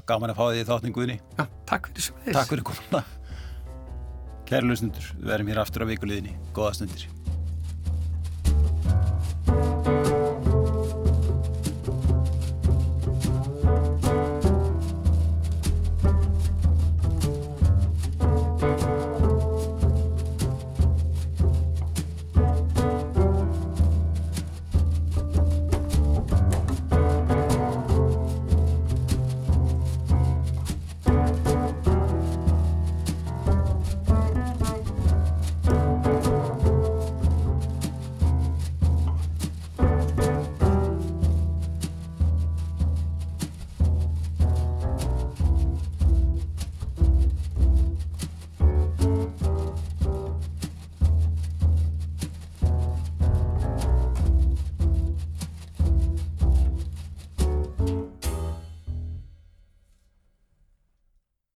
[0.08, 3.06] Gaman að fá því þáttninguðni Já, takk fyrir Takk fyrir komuna.
[4.48, 7.08] Kæri lusnundur, við erum hér aftur á vikuleginni Góða stundir